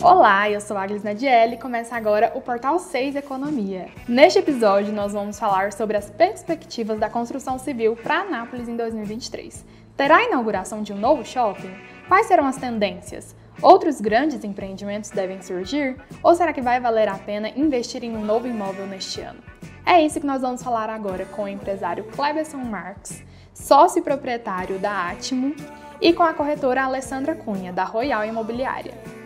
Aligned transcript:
Olá, 0.00 0.48
eu 0.48 0.60
sou 0.60 0.76
Agnes 0.76 1.02
Nadiel 1.02 1.54
e 1.54 1.56
começa 1.56 1.96
agora 1.96 2.30
o 2.36 2.40
Portal 2.40 2.78
6 2.78 3.16
Economia. 3.16 3.88
Neste 4.08 4.38
episódio, 4.38 4.92
nós 4.92 5.12
vamos 5.12 5.40
falar 5.40 5.72
sobre 5.72 5.96
as 5.96 6.08
perspectivas 6.08 7.00
da 7.00 7.10
construção 7.10 7.58
civil 7.58 7.96
para 7.96 8.20
Anápolis 8.20 8.68
em 8.68 8.76
2023. 8.76 9.66
Terá 9.96 10.18
a 10.18 10.24
inauguração 10.24 10.84
de 10.84 10.92
um 10.92 10.96
novo 10.96 11.24
shopping? 11.24 11.74
Quais 12.06 12.26
serão 12.26 12.46
as 12.46 12.56
tendências? 12.56 13.34
Outros 13.60 14.00
grandes 14.00 14.44
empreendimentos 14.44 15.10
devem 15.10 15.42
surgir? 15.42 15.96
Ou 16.22 16.32
será 16.32 16.52
que 16.52 16.62
vai 16.62 16.78
valer 16.78 17.08
a 17.08 17.18
pena 17.18 17.48
investir 17.56 18.04
em 18.04 18.16
um 18.16 18.24
novo 18.24 18.46
imóvel 18.46 18.86
neste 18.86 19.20
ano? 19.20 19.42
É 19.84 20.00
isso 20.00 20.20
que 20.20 20.26
nós 20.26 20.42
vamos 20.42 20.62
falar 20.62 20.88
agora 20.88 21.24
com 21.24 21.42
o 21.42 21.48
empresário 21.48 22.04
Cleberson 22.04 22.58
Marques, 22.58 23.20
sócio 23.52 23.98
e 23.98 24.02
proprietário 24.02 24.78
da 24.78 25.10
Atimo, 25.10 25.56
e 26.00 26.12
com 26.12 26.22
a 26.22 26.32
corretora 26.32 26.84
Alessandra 26.84 27.34
Cunha, 27.34 27.72
da 27.72 27.82
Royal 27.82 28.24
Imobiliária. 28.24 29.17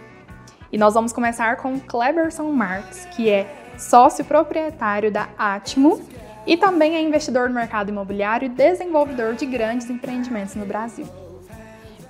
E 0.73 0.79
nós 0.79 0.95
vamos 0.95 1.13
começar 1.13 1.59
com 1.59 1.79
Cleberson 1.79 2.51
Marques, 2.51 3.05
que 3.15 3.29
é 3.29 3.75
sócio 3.77 4.25
proprietário 4.25 5.13
da 5.13 5.29
Atmo 5.37 6.01
e 6.47 6.57
também 6.57 6.97
é 6.97 7.03
investidor 7.03 7.51
no 7.51 7.55
mercado 7.55 7.91
imobiliário 7.91 8.47
e 8.47 8.49
desenvolvedor 8.49 9.35
de 9.35 9.45
grandes 9.45 9.91
empreendimentos 9.91 10.55
no 10.55 10.65
Brasil. 10.65 11.07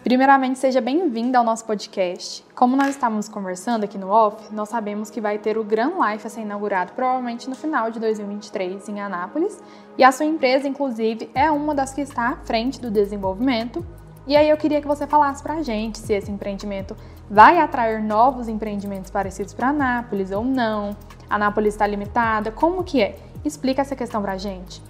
Primeiramente, 0.04 0.60
seja 0.60 0.80
bem-vindo 0.80 1.36
ao 1.36 1.42
nosso 1.42 1.64
podcast. 1.64 2.44
Como 2.54 2.76
nós 2.76 2.90
estávamos 2.90 3.28
conversando 3.28 3.82
aqui 3.82 3.98
no 3.98 4.10
off, 4.10 4.54
nós 4.54 4.68
sabemos 4.68 5.10
que 5.10 5.20
vai 5.20 5.38
ter 5.38 5.58
o 5.58 5.64
Grand 5.64 5.94
Life 5.98 6.24
a 6.24 6.30
ser 6.30 6.42
inaugurado 6.42 6.92
provavelmente 6.92 7.50
no 7.50 7.56
final 7.56 7.90
de 7.90 7.98
2023 7.98 8.88
em 8.88 9.00
Anápolis, 9.00 9.60
e 9.98 10.04
a 10.04 10.12
sua 10.12 10.26
empresa, 10.26 10.68
inclusive, 10.68 11.28
é 11.34 11.50
uma 11.50 11.74
das 11.74 11.92
que 11.92 12.00
está 12.00 12.28
à 12.28 12.36
frente 12.36 12.80
do 12.80 12.92
desenvolvimento. 12.92 13.84
E 14.24 14.36
aí 14.36 14.48
eu 14.48 14.56
queria 14.56 14.80
que 14.80 14.86
você 14.86 15.04
falasse 15.04 15.42
para 15.42 15.54
a 15.54 15.62
gente 15.62 15.98
se 15.98 16.12
esse 16.12 16.30
empreendimento 16.30 16.96
vai 17.32 17.58
atrair 17.58 18.02
novos 18.02 18.46
empreendimentos 18.46 19.10
parecidos 19.10 19.54
para 19.54 19.70
Anápolis 19.70 20.30
ou 20.30 20.44
não? 20.44 20.94
Anápolis 21.30 21.72
está 21.72 21.86
limitada? 21.86 22.52
Como 22.52 22.84
que 22.84 23.00
é? 23.00 23.16
Explica 23.42 23.80
essa 23.80 23.96
questão 23.96 24.20
para 24.20 24.32
a 24.32 24.36
gente. 24.36 24.82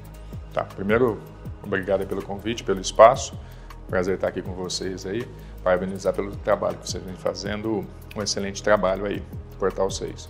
Tá, 0.52 0.64
primeiro, 0.64 1.20
obrigado 1.62 2.04
pelo 2.04 2.20
convite, 2.20 2.64
pelo 2.64 2.80
espaço. 2.80 3.38
Prazer 3.86 4.16
estar 4.16 4.26
aqui 4.26 4.42
com 4.42 4.54
vocês 4.54 5.06
aí. 5.06 5.24
Parabenizar 5.62 6.12
pelo 6.12 6.34
trabalho 6.34 6.78
que 6.78 6.90
vocês 6.90 7.04
vêm 7.04 7.14
fazendo, 7.14 7.86
um 8.16 8.22
excelente 8.22 8.60
trabalho 8.60 9.06
aí, 9.06 9.22
Portal 9.56 9.88
6. 9.88 10.28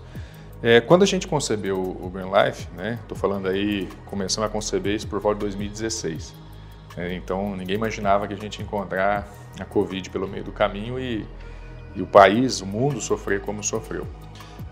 É, 0.62 0.82
quando 0.82 1.04
a 1.04 1.06
gente 1.06 1.26
concebeu 1.26 1.80
o 1.80 2.10
Green 2.10 2.30
Life, 2.30 2.68
né, 2.76 2.98
estou 3.00 3.16
falando 3.16 3.48
aí, 3.48 3.88
começamos 4.04 4.50
a 4.50 4.52
conceber 4.52 4.94
isso 4.94 5.08
por 5.08 5.18
volta 5.18 5.38
de 5.38 5.46
2016. 5.46 6.34
É, 6.94 7.14
então, 7.14 7.56
ninguém 7.56 7.76
imaginava 7.76 8.28
que 8.28 8.34
a 8.34 8.36
gente 8.36 8.58
ia 8.58 8.64
encontrar 8.66 9.26
a 9.58 9.64
Covid 9.64 10.10
pelo 10.10 10.28
meio 10.28 10.44
do 10.44 10.52
caminho 10.52 11.00
e 11.00 11.26
e 11.94 12.02
o 12.02 12.06
país, 12.06 12.60
o 12.60 12.66
mundo 12.66 13.00
sofrer 13.00 13.40
como 13.40 13.62
sofreu. 13.62 14.06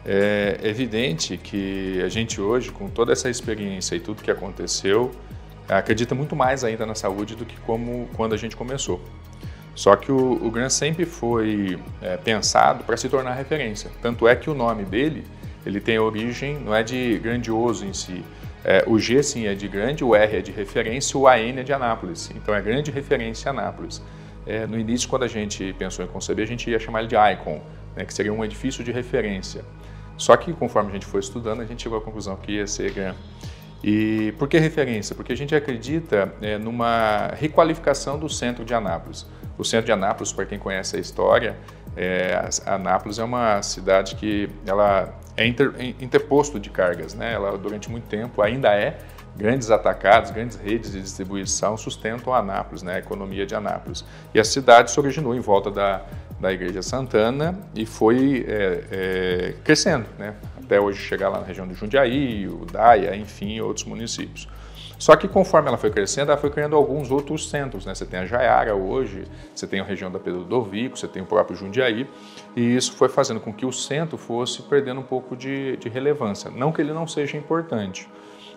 É 0.05 0.59
evidente 0.63 1.37
que 1.37 2.01
a 2.03 2.09
gente 2.09 2.41
hoje, 2.41 2.71
com 2.71 2.89
toda 2.89 3.13
essa 3.13 3.29
experiência 3.29 3.95
e 3.95 4.01
tudo 4.01 4.23
que 4.23 4.31
aconteceu, 4.31 5.11
acredita 5.69 6.15
muito 6.15 6.35
mais 6.35 6.65
ainda 6.65 6.87
na 6.87 6.95
saúde 6.95 7.37
do 7.37 7.45
que 7.45 7.59
como 7.61 8.09
quando 8.17 8.35
a 8.35 8.37
gente 8.37 8.57
começou. 8.57 9.01
Só 9.75 9.97
que 9.97 10.11
o, 10.11 10.33
o 10.45 10.51
GRAN 10.51 10.69
sempre 10.69 11.05
foi 11.05 11.79
é, 12.03 12.17
pensado 12.17 12.85
para 12.85 12.97
se 12.97 13.09
tornar 13.09 13.35
referência. 13.35 13.91
Tanto 14.03 14.27
é 14.27 14.35
que 14.35 14.51
o 14.51 14.55
nome 14.55 14.85
dele, 14.85 15.25
ele 15.65 15.81
tem 15.81 15.99
origem, 15.99 16.59
não 16.59 16.75
é 16.75 16.83
de 16.83 17.19
grandioso 17.19 17.85
em 17.85 17.93
si. 17.93 18.25
É, 18.65 18.85
o 18.87 18.99
G 18.99 19.23
sim 19.23 19.47
é 19.47 19.55
de 19.55 19.69
grande, 19.69 20.05
o 20.05 20.15
R 20.15 20.37
é 20.37 20.41
de 20.41 20.51
referência, 20.51 21.19
o 21.19 21.27
AN 21.27 21.61
é 21.61 21.63
de 21.63 21.73
Anápolis. 21.73 22.31
Então 22.35 22.55
é 22.55 22.61
grande 22.61 22.91
referência 22.91 23.51
Anápolis. 23.51 24.03
É, 24.47 24.67
no 24.67 24.79
início, 24.79 25.09
quando 25.09 25.25
a 25.25 25.29
gente 25.29 25.75
pensou 25.79 26.05
em 26.05 26.09
conceber, 26.09 26.45
a 26.45 26.49
gente 26.49 26.71
ia 26.71 26.79
chamar 26.79 27.01
ele 27.01 27.09
de 27.09 27.17
ICON, 27.17 27.61
né, 27.97 28.05
que 28.05 28.15
seria 28.15 28.33
um 28.33 28.45
edifício 28.45 28.83
de 28.83 28.91
referência. 28.91 29.65
Só 30.17 30.37
que 30.37 30.53
conforme 30.53 30.91
a 30.91 30.93
gente 30.93 31.07
foi 31.07 31.21
estudando, 31.21 31.61
a 31.61 31.65
gente 31.65 31.83
chegou 31.83 31.99
à 31.99 32.01
conclusão 32.01 32.37
que 32.37 32.53
ia 32.53 32.67
ser 32.67 32.93
GRAM. 32.93 33.15
E 33.83 34.35
por 34.39 34.49
que 34.49 34.59
referência? 34.59 35.15
Porque 35.15 35.33
a 35.33 35.37
gente 35.37 35.55
acredita 35.55 36.33
é, 36.43 36.59
numa 36.59 37.29
requalificação 37.39 38.19
do 38.19 38.29
centro 38.29 38.65
de 38.65 38.75
Anápolis. 38.75 39.27
O 39.57 39.65
centro 39.65 39.87
de 39.87 39.93
Anápolis, 39.93 40.33
para 40.33 40.45
quem 40.45 40.59
conhece 40.59 40.97
a 40.97 41.01
história, 41.01 41.57
é, 41.97 42.49
Anápolis 42.67 43.19
é 43.19 43.25
uma 43.25 43.63
cidade 43.63 44.15
que 44.17 44.51
ela 44.67 45.15
é 45.37 45.47
inter, 45.47 45.73
interposto 46.01 46.61
de 46.61 46.69
cargas, 46.71 47.15
né? 47.15 47.33
Ela 47.33 47.57
durante 47.57 47.91
muito 47.91 48.07
tempo 48.07 48.43
ainda 48.43 48.75
é 48.75 48.99
grandes 49.37 49.71
atacados, 49.71 50.31
grandes 50.31 50.57
redes 50.57 50.93
de 50.93 51.01
distribuição 51.01 51.77
sustentam 51.77 52.35
Anápolis, 52.35 52.83
né, 52.83 52.97
a 52.97 52.99
economia 52.99 53.47
de 53.47 53.55
Anápolis. 53.55 54.05
E 54.35 54.41
a 54.41 54.45
cidade 54.45 54.91
se 54.91 55.01
originou 55.01 55.35
em 55.35 55.41
volta 55.41 55.71
da, 55.71 56.03
da 56.39 56.53
Igreja 56.53 56.83
Santana 56.83 57.59
e 57.75 57.87
foi 57.87 58.45
é, 58.49 58.85
é, 58.91 59.55
crescendo, 59.65 60.07
né, 60.19 60.35
até 60.63 60.81
hoje 60.81 61.03
chegar 61.03 61.29
lá 61.29 61.41
na 61.41 61.47
região 61.47 61.67
do 61.67 61.75
Jundiaí, 61.75 62.49
Daia, 62.73 63.17
enfim, 63.17 63.61
outros 63.61 63.85
municípios. 63.87 64.49
Só 65.01 65.17
que 65.17 65.27
conforme 65.27 65.69
ela 65.69 65.79
foi 65.79 65.91
crescendo, 65.91 66.31
ela 66.31 66.39
foi 66.39 66.51
criando 66.51 66.77
alguns 66.77 67.11
outros 67.11 67.49
centros. 67.49 67.87
Né? 67.87 67.95
Você 67.95 68.05
tem 68.05 68.21
a 68.21 68.27
Jaiara 68.27 68.75
hoje, 68.75 69.25
você 69.55 69.67
tem 69.67 69.81
a 69.81 69.83
região 69.83 70.13
da 70.13 70.19
Pedro 70.19 70.45
Dovico, 70.45 70.99
você 70.99 71.09
tem 71.09 71.23
o 71.23 71.25
próprio 71.25 71.57
Jundiaí, 71.57 72.07
e 72.55 72.77
isso 72.77 72.93
foi 72.93 73.09
fazendo 73.09 73.41
com 73.41 73.51
que 73.51 73.65
o 73.65 73.73
centro 73.73 74.19
fosse 74.19 74.61
perdendo 74.61 75.01
um 75.01 75.03
pouco 75.03 75.35
de, 75.35 75.79
de 75.79 75.89
relevância. 75.89 76.51
Não 76.51 76.71
que 76.71 76.83
ele 76.83 76.93
não 76.93 77.07
seja 77.07 77.39
importante, 77.39 78.07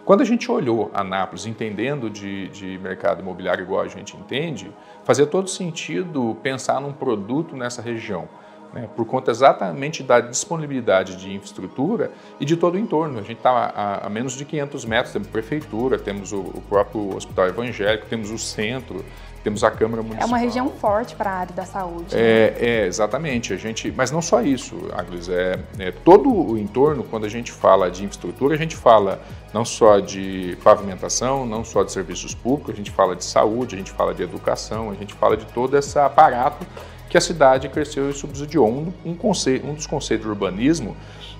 quando 0.05 0.21
a 0.21 0.25
gente 0.25 0.51
olhou 0.51 0.91
Anápolis, 0.93 1.45
entendendo 1.45 2.09
de, 2.09 2.49
de, 2.49 2.77
mercado 2.77 3.21
imobiliário 3.21 3.63
igual 3.63 3.81
a 3.81 3.87
gente 3.87 4.17
entende, 4.17 4.69
fazia 5.05 5.25
todo 5.25 5.49
sentido 5.49 6.37
pensar 6.43 6.81
num 6.81 6.91
produto 6.91 7.55
nessa 7.55 7.81
região, 7.81 8.27
né, 8.73 8.89
por 8.95 9.05
conta 9.05 9.31
exatamente 9.31 10.03
da 10.03 10.19
disponibilidade 10.19 11.15
de 11.15 11.33
infraestrutura 11.33 12.11
e 12.37 12.43
de 12.43 12.57
todo 12.57 12.75
o 12.75 12.77
entorno. 12.77 13.19
A 13.19 13.21
gente 13.21 13.37
está 13.37 13.51
a, 13.51 14.05
a, 14.05 14.09
menos 14.09 14.33
de 14.33 14.43
500 14.43 14.83
metros, 14.85 15.13
temos 15.13 15.27
prefeitura, 15.29 15.97
temos 15.97 16.33
o, 16.33 16.39
o 16.39 16.61
próprio 16.67 17.15
hospital 17.15 17.47
evangélico, 17.47 18.05
temos 18.07 18.29
o 18.29 18.37
centro, 18.37 19.05
temos 19.43 19.63
a 19.63 19.69
Câmara 19.69 20.01
Municipal. 20.01 20.27
É 20.27 20.31
uma 20.31 20.37
região 20.37 20.69
forte 20.69 21.15
para 21.15 21.29
a 21.29 21.33
área 21.33 21.53
da 21.53 21.65
saúde. 21.65 22.15
É, 22.15 22.51
né? 22.51 22.57
é, 22.59 22.87
exatamente. 22.87 23.53
A 23.53 23.57
gente, 23.57 23.91
mas 23.91 24.09
não 24.09 24.21
só 24.21 24.41
isso, 24.41 24.75
Agnes. 24.93 25.27
É, 25.27 25.59
é, 25.77 25.91
todo 25.91 26.33
o 26.33 26.57
entorno, 26.57 27.03
quando 27.03 27.25
a 27.25 27.29
gente 27.29 27.51
fala 27.51 27.91
de 27.91 28.03
infraestrutura, 28.03 28.55
a 28.55 28.57
gente 28.57 28.75
fala 28.75 29.21
não 29.53 29.65
só 29.65 29.99
de 29.99 30.57
pavimentação, 30.63 31.45
não 31.45 31.63
só 31.63 31.83
de 31.83 31.91
serviços 31.91 32.33
públicos, 32.33 32.73
a 32.73 32.77
gente 32.77 32.91
fala 32.91 33.15
de 33.15 33.25
saúde, 33.25 33.75
a 33.75 33.77
gente 33.77 33.91
fala 33.91 34.13
de 34.13 34.23
educação, 34.23 34.89
a 34.89 34.95
gente 34.95 35.13
fala 35.13 35.35
de 35.35 35.45
todo 35.47 35.77
esse 35.77 35.99
aparato 35.99 36.65
que 37.09 37.17
a 37.17 37.21
cidade 37.21 37.69
cresceu 37.69 38.09
e 38.09 38.13
subsidiou. 38.13 38.67
Um, 38.67 38.91
um, 39.05 39.13
conceito, 39.13 39.67
um 39.67 39.73
dos 39.73 39.85
conceitos 39.85 40.25
do 40.25 40.31
urbanismo 40.31 40.95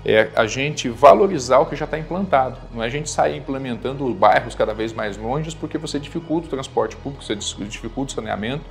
é 0.06 0.30
a 0.36 0.46
gente 0.46 0.90
valorizar 0.90 1.60
o 1.60 1.66
que 1.66 1.76
já 1.76 1.86
está 1.86 1.98
implantado, 1.98 2.58
não 2.74 2.84
é 2.84 2.88
a 2.88 2.90
gente 2.90 3.10
sair 3.10 3.38
implementando 3.38 4.14
bairros 4.14 4.54
cada 4.54 4.74
vez 4.74 4.92
mais 4.92 5.16
longe 5.18 5.56
porque 5.56 5.78
você 5.78 6.00
dificulta 6.00 6.48
o 6.48 6.50
transporte 6.50 6.96
público, 6.98 7.24
você 7.24 7.36
dificulta 7.36 8.12
o 8.12 8.16
saneamento. 8.16 8.66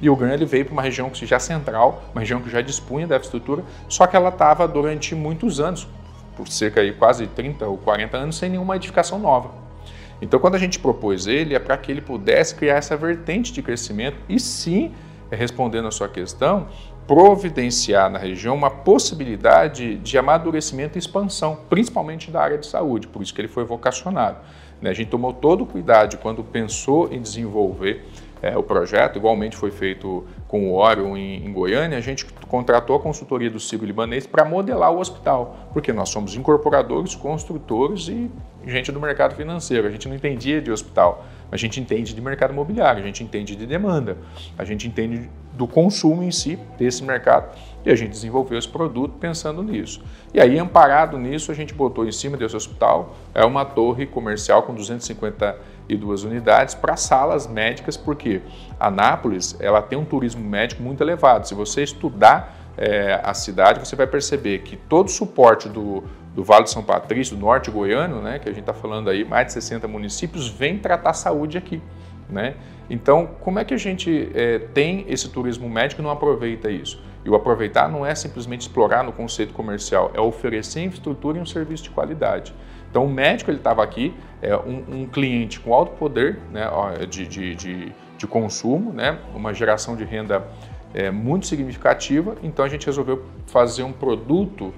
E 0.00 0.10
o 0.10 0.14
GRAN 0.14 0.34
ele 0.34 0.44
veio 0.44 0.64
para 0.66 0.72
uma 0.72 0.82
região 0.82 1.08
que 1.08 1.24
já 1.24 1.38
central, 1.38 2.02
uma 2.12 2.20
região 2.20 2.40
que 2.40 2.50
já 2.50 2.60
dispunha 2.60 3.06
da 3.06 3.16
infraestrutura, 3.16 3.64
só 3.88 4.06
que 4.06 4.14
ela 4.14 4.28
estava 4.28 4.68
durante 4.68 5.14
muitos 5.14 5.58
anos, 5.58 5.88
por 6.36 6.46
cerca 6.48 6.84
de 6.84 6.92
quase 6.92 7.26
30 7.26 7.66
ou 7.66 7.78
40 7.78 8.14
anos, 8.14 8.36
sem 8.36 8.50
nenhuma 8.50 8.76
edificação 8.76 9.18
nova. 9.18 9.50
Então, 10.20 10.38
quando 10.38 10.54
a 10.54 10.58
gente 10.58 10.78
propôs 10.78 11.26
ele, 11.26 11.54
é 11.54 11.58
para 11.58 11.78
que 11.78 11.90
ele 11.90 12.02
pudesse 12.02 12.54
criar 12.54 12.76
essa 12.76 12.94
vertente 12.94 13.52
de 13.52 13.62
crescimento 13.62 14.18
e 14.28 14.38
sim 14.38 14.92
respondendo 15.30 15.88
a 15.88 15.90
sua 15.90 16.08
questão, 16.08 16.68
providenciar 17.06 18.10
na 18.10 18.18
região 18.18 18.54
uma 18.54 18.70
possibilidade 18.70 19.96
de 19.96 20.18
amadurecimento 20.18 20.96
e 20.96 20.98
expansão, 20.98 21.58
principalmente 21.68 22.30
da 22.30 22.40
área 22.40 22.58
de 22.58 22.66
saúde, 22.66 23.06
por 23.06 23.22
isso 23.22 23.32
que 23.32 23.40
ele 23.40 23.48
foi 23.48 23.64
vocacionado. 23.64 24.38
Né? 24.80 24.90
A 24.90 24.92
gente 24.92 25.08
tomou 25.08 25.32
todo 25.32 25.62
o 25.62 25.66
cuidado 25.66 26.18
quando 26.18 26.42
pensou 26.42 27.12
em 27.12 27.20
desenvolver 27.20 28.04
é, 28.42 28.56
o 28.56 28.62
projeto, 28.62 29.16
igualmente 29.16 29.56
foi 29.56 29.70
feito 29.70 30.26
com 30.46 30.70
o 30.70 30.74
Orion 30.74 31.16
em, 31.16 31.46
em 31.46 31.52
Goiânia, 31.52 31.96
a 31.96 32.00
gente 32.00 32.26
contratou 32.48 32.96
a 32.96 33.00
consultoria 33.00 33.50
do 33.50 33.58
Ciro 33.58 33.84
Libanês 33.84 34.26
para 34.26 34.44
modelar 34.44 34.92
o 34.92 34.98
hospital, 34.98 35.56
porque 35.72 35.92
nós 35.92 36.10
somos 36.10 36.36
incorporadores, 36.36 37.14
construtores 37.14 38.08
e 38.08 38.30
gente 38.66 38.90
do 38.90 39.00
mercado 39.00 39.34
financeiro, 39.34 39.86
a 39.86 39.90
gente 39.90 40.08
não 40.08 40.16
entendia 40.16 40.60
de 40.60 40.70
hospital. 40.70 41.24
A 41.50 41.56
gente 41.56 41.80
entende 41.80 42.12
de 42.12 42.20
mercado 42.20 42.52
imobiliário, 42.52 43.00
a 43.00 43.06
gente 43.06 43.22
entende 43.22 43.54
de 43.54 43.66
demanda, 43.66 44.18
a 44.58 44.64
gente 44.64 44.88
entende 44.88 45.30
do 45.52 45.66
consumo 45.66 46.22
em 46.22 46.30
si 46.30 46.58
desse 46.76 47.02
mercado 47.02 47.56
e 47.84 47.90
a 47.90 47.94
gente 47.94 48.10
desenvolveu 48.10 48.58
esse 48.58 48.68
produto 48.68 49.14
pensando 49.18 49.62
nisso. 49.62 50.02
E 50.34 50.40
aí, 50.40 50.58
amparado 50.58 51.16
nisso, 51.16 51.50
a 51.52 51.54
gente 51.54 51.72
botou 51.72 52.06
em 52.06 52.12
cima 52.12 52.36
desse 52.36 52.56
hospital 52.56 53.14
é 53.32 53.44
uma 53.44 53.64
torre 53.64 54.06
comercial 54.06 54.64
com 54.64 54.74
252 55.88 56.24
unidades 56.24 56.74
para 56.74 56.96
salas 56.96 57.46
médicas, 57.46 57.96
porque 57.96 58.42
Anápolis 58.78 59.56
ela 59.60 59.80
tem 59.80 59.98
um 59.98 60.04
turismo 60.04 60.44
médico 60.44 60.82
muito 60.82 61.02
elevado. 61.02 61.46
Se 61.46 61.54
você 61.54 61.82
estudar 61.82 62.54
é, 62.76 63.20
a 63.22 63.32
cidade, 63.32 63.80
você 63.80 63.96
vai 63.96 64.06
perceber 64.06 64.58
que 64.58 64.76
todo 64.76 65.06
o 65.06 65.10
suporte 65.10 65.68
do, 65.68 66.04
do 66.34 66.44
Vale 66.44 66.64
de 66.64 66.70
São 66.70 66.82
Patrício, 66.82 67.36
do 67.36 67.40
norte 67.40 67.70
goiano, 67.70 68.20
né, 68.20 68.38
que 68.38 68.48
a 68.48 68.52
gente 68.52 68.60
está 68.60 68.74
falando 68.74 69.08
aí, 69.08 69.24
mais 69.24 69.46
de 69.46 69.52
60 69.54 69.88
municípios, 69.88 70.48
vem 70.48 70.78
tratar 70.78 71.14
saúde 71.14 71.56
aqui. 71.56 71.80
né? 72.28 72.54
Então, 72.88 73.26
como 73.40 73.58
é 73.58 73.64
que 73.64 73.74
a 73.74 73.78
gente 73.78 74.30
é, 74.34 74.58
tem 74.58 75.04
esse 75.08 75.28
turismo 75.28 75.68
médico 75.68 76.00
e 76.00 76.04
não 76.04 76.10
aproveita 76.10 76.70
isso? 76.70 77.02
E 77.24 77.28
o 77.28 77.34
aproveitar 77.34 77.88
não 77.88 78.06
é 78.06 78.14
simplesmente 78.14 78.60
explorar 78.62 79.02
no 79.02 79.12
conceito 79.12 79.52
comercial, 79.52 80.12
é 80.14 80.20
oferecer 80.20 80.82
infraestrutura 80.82 81.38
e 81.38 81.40
um 81.40 81.46
serviço 81.46 81.82
de 81.82 81.90
qualidade. 81.90 82.54
Então, 82.96 83.04
o 83.04 83.12
médico 83.12 83.50
ele 83.50 83.58
estava 83.58 83.84
aqui, 83.84 84.14
é 84.40 84.56
um, 84.56 85.02
um, 85.02 85.06
cliente 85.06 85.60
com 85.60 85.74
alto 85.74 85.92
poder 85.98 86.38
né, 86.50 86.66
de, 87.06 87.26
de, 87.26 87.54
de, 87.54 87.92
de 88.16 88.26
consumo, 88.26 88.90
né, 88.90 89.18
uma 89.34 89.52
geração 89.52 89.94
de 89.94 90.02
renda 90.02 90.42
é, 90.94 91.10
muito 91.10 91.46
significativa. 91.46 92.36
Então, 92.42 92.64
a 92.64 92.68
gente 92.70 92.86
resolveu 92.86 93.26
fazer 93.48 93.82
um 93.82 93.92
produto 93.92 94.72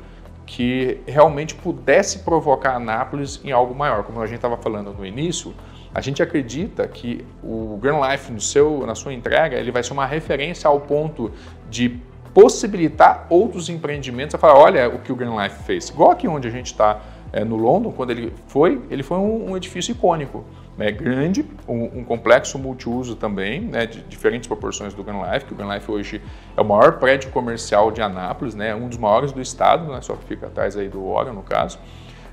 que 0.45 0.99
realmente 1.07 1.55
pudesse 1.55 2.25
provocar 2.25 2.75
Anápolis 2.75 3.41
em 3.45 3.53
algo 3.53 3.73
maior. 3.73 4.03
Como 4.03 4.21
a 4.21 4.27
gente 4.27 4.39
estava 4.39 4.57
falando 4.57 4.93
no 4.93 5.07
início, 5.07 5.55
a 5.95 6.01
gente 6.01 6.21
acredita 6.21 6.89
que 6.89 7.25
o 7.41 7.79
Grand 7.81 8.01
Life 8.01 8.33
no 8.33 8.41
seu, 8.41 8.85
na 8.85 8.97
sua 8.97 9.15
entrega 9.15 9.57
ele 9.57 9.71
vai 9.71 9.85
ser 9.85 9.93
uma 9.93 10.07
referência 10.07 10.67
ao 10.67 10.81
ponto 10.81 11.31
de 11.71 12.01
possibilitar 12.35 13.29
outros 13.31 13.69
empreendimentos 13.69 14.35
a 14.35 14.39
falar, 14.39 14.59
olha 14.59 14.89
o 14.89 14.99
que 14.99 15.13
o 15.13 15.17
Grand 15.17 15.41
Life 15.41 15.63
fez. 15.63 15.89
Igual 15.89 16.11
aqui 16.11 16.27
onde 16.27 16.49
a 16.49 16.51
gente 16.51 16.67
está 16.67 17.01
é, 17.33 17.45
no 17.45 17.57
London, 17.57 17.93
quando 17.93 18.11
ele 18.11 18.33
foi, 18.47 18.81
ele 18.91 19.03
foi 19.03 19.19
um, 19.19 19.51
um 19.51 19.57
edifício 19.57 19.93
icônico, 19.93 20.45
né, 20.77 20.91
grande, 20.91 21.45
um, 21.67 21.99
um, 21.99 22.05
complexo 22.05 22.59
multiuso 22.59 23.17
também, 23.17 23.61
né, 23.61 23.87
de 23.87 24.01
diferentes 24.03 24.47
proporções 24.47 24.95
do 24.95 25.03
Grand 25.03 25.21
Life, 25.33 25.47
que 25.47 25.53
o 25.53 25.57
Grand 25.57 25.75
Life 25.75 25.91
hoje 25.91 26.23
é 26.57 26.61
o 26.61 26.65
maior 26.65 26.99
prédio 26.99 27.31
comercial 27.31 27.91
de 27.91 28.01
Anápolis, 28.01 28.55
né, 28.55 28.75
um 28.75 28.89
dos 28.89 28.97
maiores 28.97 29.33
do 29.33 29.41
estado, 29.41 29.93
né, 29.93 30.01
só 30.01 30.15
que 30.15 30.25
fica 30.25 30.47
atrás 30.47 30.77
aí 30.77 30.89
do 30.89 31.05
Orion, 31.05 31.35
no 31.35 31.43
caso, 31.43 31.79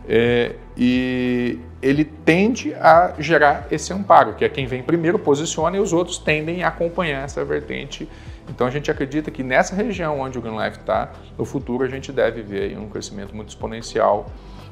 é, 0.07 0.55
e 0.77 1.59
ele 1.81 2.05
tende 2.05 2.73
a 2.75 3.15
gerar 3.17 3.67
esse 3.71 3.91
amparo, 3.91 4.35
que 4.35 4.45
é 4.45 4.49
quem 4.49 4.67
vem 4.67 4.83
primeiro 4.83 5.17
posiciona 5.17 5.77
e 5.77 5.79
os 5.79 5.93
outros 5.93 6.19
tendem 6.19 6.63
a 6.63 6.67
acompanhar 6.67 7.23
essa 7.23 7.43
vertente. 7.43 8.07
Então 8.47 8.67
a 8.67 8.69
gente 8.69 8.91
acredita 8.91 9.31
que 9.31 9.41
nessa 9.41 9.75
região 9.75 10.19
onde 10.19 10.37
o 10.37 10.41
Green 10.41 10.57
Life 10.63 10.77
está, 10.77 11.11
no 11.35 11.43
futuro 11.43 11.83
a 11.83 11.87
gente 11.87 12.11
deve 12.11 12.43
ver 12.43 12.77
um 12.77 12.87
crescimento 12.87 13.35
muito 13.35 13.49
exponencial 13.49 14.27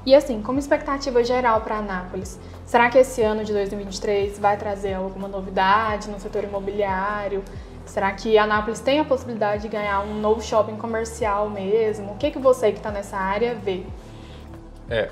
e 0.05 0.13
assim, 0.13 0.41
como 0.41 0.59
expectativa 0.59 1.23
geral 1.23 1.61
para 1.61 1.77
Anápolis, 1.77 2.39
será 2.65 2.89
que 2.89 2.97
esse 2.97 3.21
ano 3.21 3.43
de 3.43 3.53
2023 3.53 4.37
vai 4.37 4.57
trazer 4.57 4.95
alguma 4.95 5.29
novidade 5.29 6.09
no 6.09 6.19
setor 6.19 6.43
imobiliário? 6.43 7.41
Será 7.85 8.11
que 8.11 8.37
Anápolis 8.37 8.79
tem 8.81 8.99
a 8.99 9.05
possibilidade 9.05 9.61
de 9.63 9.69
ganhar 9.69 10.01
um 10.01 10.19
novo 10.19 10.41
shopping 10.41 10.75
comercial 10.75 11.49
mesmo? 11.49 12.13
O 12.13 12.17
que, 12.17 12.31
que 12.31 12.39
você 12.39 12.71
que 12.71 12.77
está 12.77 12.91
nessa 12.91 13.17
área 13.17 13.55
vê? 13.55 13.83
É, 14.89 15.09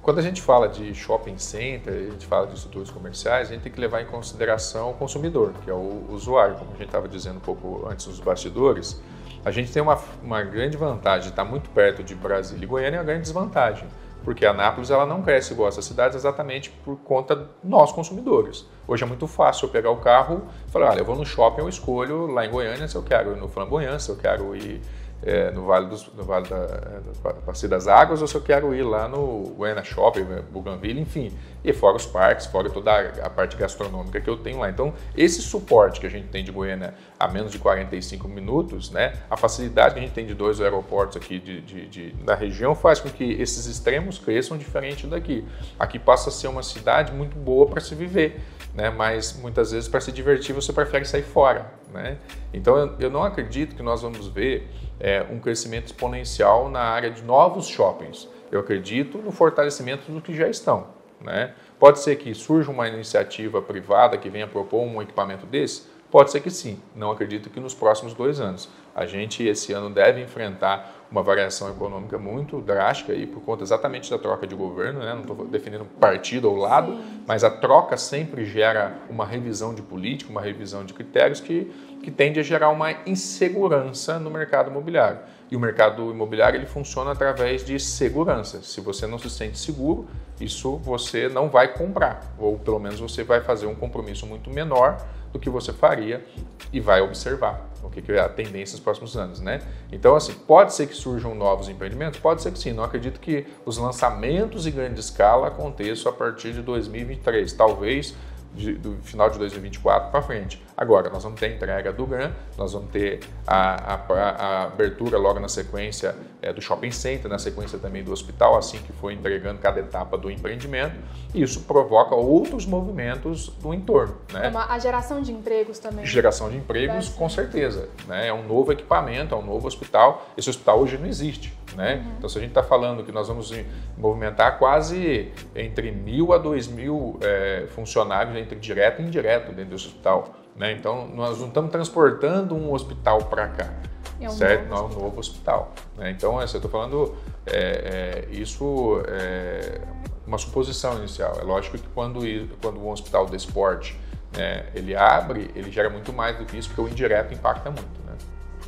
quando 0.00 0.20
a 0.20 0.22
gente 0.22 0.40
fala 0.40 0.68
de 0.68 0.94
shopping 0.94 1.36
center, 1.36 1.92
a 1.92 2.10
gente 2.12 2.26
fala 2.26 2.46
de 2.46 2.54
estruturas 2.54 2.90
comerciais, 2.90 3.48
a 3.48 3.52
gente 3.52 3.62
tem 3.62 3.72
que 3.72 3.80
levar 3.80 4.02
em 4.02 4.06
consideração 4.06 4.90
o 4.90 4.94
consumidor, 4.94 5.52
que 5.64 5.70
é 5.70 5.74
o 5.74 6.06
usuário, 6.10 6.54
como 6.54 6.70
a 6.70 6.76
gente 6.76 6.86
estava 6.86 7.08
dizendo 7.08 7.38
um 7.38 7.40
pouco 7.40 7.88
antes 7.88 8.06
nos 8.06 8.20
bastidores. 8.20 9.02
A 9.44 9.50
gente 9.50 9.72
tem 9.72 9.82
uma, 9.82 9.98
uma 10.22 10.42
grande 10.42 10.76
vantagem 10.76 11.30
estar 11.30 11.44
muito 11.44 11.70
perto 11.70 12.04
de 12.04 12.14
Brasília 12.14 12.64
e 12.64 12.66
Goiânia 12.66 12.96
e 12.96 13.00
uma 13.00 13.04
grande 13.04 13.22
desvantagem 13.22 13.88
porque 14.24 14.44
a 14.44 14.52
Nápoles 14.52 14.90
ela 14.90 15.06
não 15.06 15.22
cresce 15.22 15.52
igual 15.52 15.68
essas 15.68 15.84
cidades 15.84 16.16
exatamente 16.16 16.70
por 16.70 16.96
conta 16.98 17.48
nós 17.62 17.92
consumidores. 17.92 18.66
Hoje 18.86 19.04
é 19.04 19.06
muito 19.06 19.26
fácil 19.26 19.66
eu 19.66 19.70
pegar 19.70 19.90
o 19.90 19.96
carro 19.96 20.42
e 20.66 20.70
falar, 20.70 20.90
olha, 20.90 21.00
eu 21.00 21.04
vou 21.04 21.16
no 21.16 21.24
shopping, 21.24 21.60
eu 21.60 21.68
escolho 21.68 22.26
lá 22.26 22.44
em 22.44 22.50
Goiânia 22.50 22.88
se 22.88 22.96
eu 22.96 23.02
quero 23.02 23.32
ir 23.32 23.36
no 23.36 23.48
Flamboyant, 23.48 23.98
se 23.98 24.10
eu 24.10 24.16
quero 24.16 24.54
ir 24.56 24.80
é, 25.22 25.50
no 25.50 25.66
Vale, 25.66 25.86
dos, 25.86 26.06
no 26.14 26.22
vale 26.22 26.48
da, 26.48 26.66
da 26.66 27.68
das 27.68 27.88
Águas 27.88 28.22
ou 28.22 28.28
se 28.28 28.34
eu 28.34 28.40
quero 28.40 28.74
ir 28.74 28.82
lá 28.82 29.08
no 29.08 29.54
Goiânia 29.56 29.82
Shopping, 29.82 30.22
né, 30.22 30.42
Bougainville, 30.50 31.00
enfim. 31.00 31.32
E 31.64 31.72
fora 31.72 31.96
os 31.96 32.06
parques, 32.06 32.46
fora 32.46 32.70
toda 32.70 32.90
a, 32.92 33.26
a, 33.26 33.30
parte 33.30 33.56
gastronômica 33.56 34.20
que 34.20 34.30
eu 34.30 34.36
tenho 34.36 34.60
lá. 34.60 34.70
Então, 34.70 34.94
esse 35.16 35.42
suporte 35.42 36.00
que 36.00 36.06
a 36.06 36.10
gente 36.10 36.28
tem 36.28 36.44
de 36.44 36.52
Goiânia 36.52 36.94
a 37.18 37.26
menos 37.26 37.50
de 37.50 37.58
45 37.58 38.28
minutos, 38.28 38.90
né, 38.90 39.14
a 39.28 39.36
facilidade 39.36 39.94
que 39.94 40.00
a 40.00 40.02
gente 40.02 40.14
tem 40.14 40.24
de 40.24 40.34
dois 40.34 40.60
aeroportos 40.60 41.16
aqui 41.16 41.38
de, 41.40 41.60
de, 41.60 41.86
de, 41.88 42.10
da 42.24 42.34
região 42.34 42.74
faz 42.74 43.00
com 43.00 43.08
que 43.08 43.24
esses 43.24 43.66
extremos 43.66 44.18
cresçam 44.18 44.56
diferente 44.56 45.06
daqui. 45.06 45.44
Aqui 45.78 45.98
passa 45.98 46.28
a 46.28 46.32
ser 46.32 46.46
uma 46.46 46.62
cidade 46.62 47.12
muito 47.12 47.36
boa 47.36 47.66
para 47.66 47.80
se 47.80 47.94
viver. 47.94 48.40
Né? 48.78 48.90
Mas 48.90 49.32
muitas 49.32 49.72
vezes 49.72 49.88
para 49.88 50.00
se 50.00 50.12
divertir 50.12 50.54
você 50.54 50.72
prefere 50.72 51.04
sair 51.04 51.24
fora, 51.24 51.68
né? 51.92 52.16
Então 52.54 52.94
eu, 53.00 53.10
não 53.10 53.24
acredito 53.24 53.74
que 53.74 53.82
nós 53.82 54.02
vamos 54.02 54.28
ver 54.28 54.70
é, 55.00 55.26
um 55.28 55.40
crescimento 55.40 55.86
exponencial 55.86 56.70
na 56.70 56.82
área 56.82 57.10
de 57.10 57.24
novos 57.24 57.66
shoppings. 57.66 58.28
Eu 58.52 58.60
acredito 58.60 59.18
no 59.18 59.32
fortalecimento 59.32 60.12
do 60.12 60.20
que 60.20 60.32
já 60.32 60.48
estão. 60.48 60.86
Né? 61.20 61.54
Pode 61.76 61.98
ser 61.98 62.14
que 62.14 62.32
surja 62.34 62.70
uma 62.70 62.86
iniciativa 62.86 63.60
privada 63.60 64.16
que 64.16 64.30
venha 64.30 64.46
propor 64.46 64.82
um 64.82 65.02
equipamento 65.02 65.44
desse? 65.44 65.88
Pode 66.08 66.30
ser 66.30 66.38
que 66.38 66.48
sim. 66.48 66.80
Não 66.94 67.10
acredito 67.10 67.50
que 67.50 67.58
nos 67.58 67.74
próximos 67.74 68.14
dois 68.14 68.38
anos. 68.38 68.68
A 68.94 69.06
gente, 69.06 69.44
esse 69.44 69.72
ano, 69.72 69.90
deve 69.90 70.22
enfrentar 70.22 70.97
uma 71.10 71.22
variação 71.22 71.70
econômica 71.70 72.18
muito 72.18 72.60
drástica 72.60 73.12
aí 73.12 73.26
por 73.26 73.40
conta 73.40 73.64
exatamente 73.64 74.10
da 74.10 74.18
troca 74.18 74.46
de 74.46 74.54
governo, 74.54 75.00
né? 75.00 75.14
não 75.14 75.22
estou 75.22 75.46
definindo 75.46 75.84
partido 75.98 76.50
ou 76.50 76.56
lado, 76.56 76.92
Sim. 76.92 77.22
mas 77.26 77.42
a 77.42 77.50
troca 77.50 77.96
sempre 77.96 78.44
gera 78.44 78.94
uma 79.08 79.24
revisão 79.24 79.74
de 79.74 79.80
política, 79.80 80.30
uma 80.30 80.42
revisão 80.42 80.84
de 80.84 80.92
critérios 80.92 81.40
que, 81.40 81.72
que 82.02 82.10
tende 82.10 82.38
a 82.38 82.42
gerar 82.42 82.68
uma 82.68 82.92
insegurança 83.06 84.18
no 84.18 84.30
mercado 84.30 84.70
imobiliário. 84.70 85.20
E 85.50 85.56
o 85.56 85.60
mercado 85.60 86.10
imobiliário 86.10 86.58
ele 86.58 86.66
funciona 86.66 87.12
através 87.12 87.64
de 87.64 87.80
segurança. 87.80 88.62
Se 88.62 88.82
você 88.82 89.06
não 89.06 89.18
se 89.18 89.30
sente 89.30 89.58
seguro, 89.58 90.06
isso 90.38 90.76
você 90.76 91.26
não 91.26 91.48
vai 91.48 91.72
comprar, 91.72 92.34
ou 92.38 92.58
pelo 92.58 92.78
menos 92.78 93.00
você 93.00 93.24
vai 93.24 93.40
fazer 93.40 93.66
um 93.66 93.74
compromisso 93.74 94.26
muito 94.26 94.50
menor 94.50 94.98
do 95.32 95.38
que 95.38 95.48
você 95.48 95.72
faria 95.72 96.22
e 96.70 96.80
vai 96.80 97.00
observar 97.00 97.67
o 97.82 97.90
que 97.90 98.12
é 98.12 98.20
a 98.20 98.28
tendência 98.28 98.74
nos 98.74 98.80
próximos 98.80 99.16
anos, 99.16 99.40
né? 99.40 99.60
Então, 99.92 100.14
assim, 100.16 100.32
pode 100.32 100.74
ser 100.74 100.86
que 100.86 100.94
surjam 100.94 101.34
novos 101.34 101.68
empreendimentos? 101.68 102.18
Pode 102.18 102.42
ser 102.42 102.52
que 102.52 102.58
sim. 102.58 102.72
Não 102.72 102.84
acredito 102.84 103.20
que 103.20 103.46
os 103.64 103.78
lançamentos 103.78 104.66
em 104.66 104.70
grande 104.70 105.00
escala 105.00 105.48
aconteçam 105.48 106.10
a 106.10 106.14
partir 106.14 106.52
de 106.52 106.62
2023. 106.62 107.52
Talvez 107.52 108.14
de, 108.54 108.74
do 108.74 108.96
final 109.02 109.30
de 109.30 109.38
2024 109.38 110.10
para 110.10 110.22
frente. 110.22 110.62
Agora, 110.76 111.10
nós 111.10 111.22
vamos 111.22 111.38
ter 111.38 111.46
a 111.46 111.50
entrega 111.50 111.92
do 111.92 112.06
GRAN, 112.06 112.32
nós 112.56 112.72
vamos 112.72 112.90
ter 112.90 113.20
a, 113.46 113.94
a, 113.94 114.04
a 114.12 114.62
abertura 114.64 115.18
logo 115.18 115.38
na 115.38 115.48
sequência 115.48 116.14
é, 116.40 116.52
do 116.52 116.60
shopping 116.60 116.90
center, 116.90 117.30
na 117.30 117.38
sequência 117.38 117.78
também 117.78 118.02
do 118.02 118.12
hospital, 118.12 118.56
assim 118.56 118.78
que 118.78 118.92
for 118.92 119.10
entregando 119.10 119.58
cada 119.58 119.80
etapa 119.80 120.16
do 120.16 120.30
empreendimento. 120.30 120.96
E 121.34 121.42
isso 121.42 121.62
provoca 121.62 122.14
outros 122.14 122.64
movimentos 122.64 123.48
do 123.48 123.74
entorno. 123.74 124.16
Né? 124.32 124.48
Uma, 124.48 124.72
a 124.72 124.78
geração 124.78 125.20
de 125.20 125.32
empregos 125.32 125.78
também. 125.78 126.04
Geração 126.06 126.48
de 126.48 126.56
empregos, 126.56 127.08
com 127.08 127.28
certeza. 127.28 127.88
Né? 128.06 128.28
É 128.28 128.32
um 128.32 128.46
novo 128.46 128.72
equipamento, 128.72 129.34
é 129.34 129.38
um 129.38 129.44
novo 129.44 129.66
hospital. 129.66 130.26
Esse 130.36 130.48
hospital 130.50 130.80
hoje 130.80 130.96
não 130.96 131.06
existe. 131.06 131.52
Né? 131.76 131.96
Uhum. 131.96 132.12
Então, 132.18 132.28
se 132.28 132.38
a 132.38 132.40
gente 132.40 132.50
está 132.50 132.62
falando 132.62 133.04
que 133.04 133.12
nós 133.12 133.28
vamos 133.28 133.52
movimentar 133.96 134.58
quase 134.58 135.32
entre 135.54 135.90
mil 135.90 136.32
a 136.32 136.38
dois 136.38 136.66
mil 136.66 137.18
é, 137.20 137.66
funcionários 137.68 138.36
entre 138.36 138.58
direto 138.58 139.02
e 139.02 139.04
indireto 139.04 139.52
dentro 139.52 139.72
desse 139.72 139.86
hospital. 139.86 140.34
Né? 140.56 140.72
Então, 140.72 141.06
nós 141.08 141.38
não 141.38 141.48
estamos 141.48 141.70
transportando 141.70 142.54
um 142.54 142.72
hospital 142.72 143.24
para 143.24 143.48
cá. 143.48 143.72
É 144.20 144.28
um 144.28 144.32
certo? 144.32 144.68
Não 144.68 144.76
é 144.76 144.82
um 144.82 144.88
novo 144.88 145.18
hospital. 145.18 145.72
Né? 145.96 146.10
Então, 146.10 146.38
assim, 146.38 146.56
eu 146.56 146.58
estou 146.58 146.70
falando, 146.70 147.14
é, 147.46 148.26
é, 148.30 148.34
isso 148.34 149.02
é 149.08 149.80
uma 150.26 150.38
suposição 150.38 150.98
inicial. 150.98 151.36
É 151.40 151.44
lógico 151.44 151.78
que 151.78 151.88
quando, 151.94 152.20
quando 152.60 152.80
um 152.80 152.90
hospital 152.90 153.26
de 153.26 153.36
esporte 153.36 153.98
né, 154.36 154.66
ele 154.74 154.94
abre, 154.94 155.50
ele 155.54 155.70
gera 155.70 155.88
muito 155.88 156.12
mais 156.12 156.36
do 156.36 156.44
que 156.44 156.56
isso, 156.56 156.68
porque 156.68 156.82
o 156.82 156.88
indireto 156.88 157.32
impacta 157.32 157.70
muito. 157.70 158.00
Né? 158.06 158.12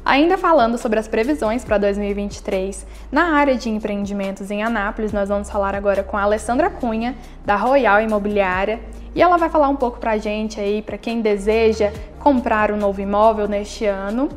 Ainda 0.05 0.39
falando 0.39 0.79
sobre 0.79 0.99
as 0.99 1.07
previsões 1.07 1.63
para 1.63 1.77
2023, 1.77 2.87
na 3.13 3.35
área 3.35 3.55
de 3.55 3.69
empreendimentos 3.69 4.51
em 4.51 4.63
Anápolis, 4.63 5.13
nós 5.13 5.29
vamos 5.29 5.51
falar 5.51 5.75
agora 5.75 6.03
com 6.03 6.17
a 6.17 6.23
Alessandra 6.23 6.71
Cunha, 6.71 7.15
da 7.45 7.57
Royal 7.57 8.01
Imobiliária, 8.01 8.81
e 9.15 9.21
ela 9.21 9.37
vai 9.37 9.51
falar 9.51 9.69
um 9.69 9.77
pouco 9.77 9.99
para 9.99 10.13
a 10.13 10.19
gente 10.19 10.59
aí, 10.59 10.81
para 10.81 10.97
quem 10.97 11.21
deseja 11.21 11.93
comprar 12.19 12.71
um 12.71 12.77
novo 12.77 13.01
imóvel 13.01 13.47
neste 13.47 13.85
ano, 13.85 14.29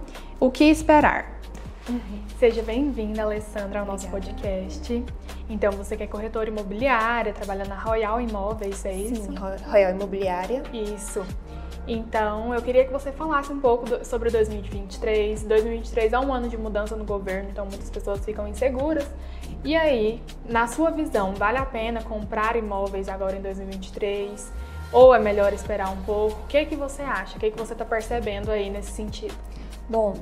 o 0.43 0.51
que 0.51 0.65
esperar. 0.65 1.39
Uhum. 1.87 2.21
Seja 2.37 2.61
bem-vinda, 2.61 3.23
Alessandra, 3.23 3.79
ao 3.79 3.85
nosso 3.85 4.07
Obrigada. 4.07 4.33
podcast. 4.33 5.05
Então, 5.49 5.71
você 5.71 5.95
que 5.95 6.03
é 6.03 6.07
corretora 6.07 6.49
imobiliária, 6.49 7.31
trabalha 7.31 7.63
na 7.63 7.75
Royal 7.79 8.19
Imóveis, 8.19 8.83
é 8.83 8.91
isso? 8.91 9.23
Sim, 9.23 9.35
Royal 9.37 9.91
Imobiliária. 9.91 10.61
Isso. 10.73 11.25
Então, 11.87 12.53
eu 12.53 12.61
queria 12.61 12.83
que 12.83 12.91
você 12.91 13.09
falasse 13.13 13.53
um 13.53 13.61
pouco 13.61 13.85
do, 13.85 14.03
sobre 14.03 14.29
2023. 14.31 15.43
2023 15.43 16.11
é 16.11 16.19
um 16.19 16.33
ano 16.33 16.49
de 16.49 16.57
mudança 16.57 16.93
no 16.97 17.05
governo, 17.05 17.49
então 17.49 17.65
muitas 17.65 17.89
pessoas 17.89 18.19
ficam 18.25 18.45
inseguras. 18.45 19.09
E 19.63 19.77
aí, 19.77 20.21
na 20.45 20.67
sua 20.67 20.91
visão, 20.91 21.33
vale 21.35 21.57
a 21.57 21.65
pena 21.65 22.03
comprar 22.03 22.57
imóveis 22.57 23.07
agora 23.07 23.37
em 23.37 23.41
2023? 23.41 24.51
Ou 24.91 25.15
é 25.15 25.19
melhor 25.19 25.53
esperar 25.53 25.89
um 25.89 26.01
pouco? 26.03 26.37
O 26.41 26.47
que, 26.47 26.65
que 26.65 26.75
você 26.75 27.01
acha? 27.01 27.37
O 27.37 27.39
que, 27.39 27.49
que 27.49 27.57
você 27.57 27.71
está 27.71 27.85
percebendo 27.85 28.51
aí 28.51 28.69
nesse 28.69 28.91
sentido? 28.91 29.52
Bom, 29.89 30.15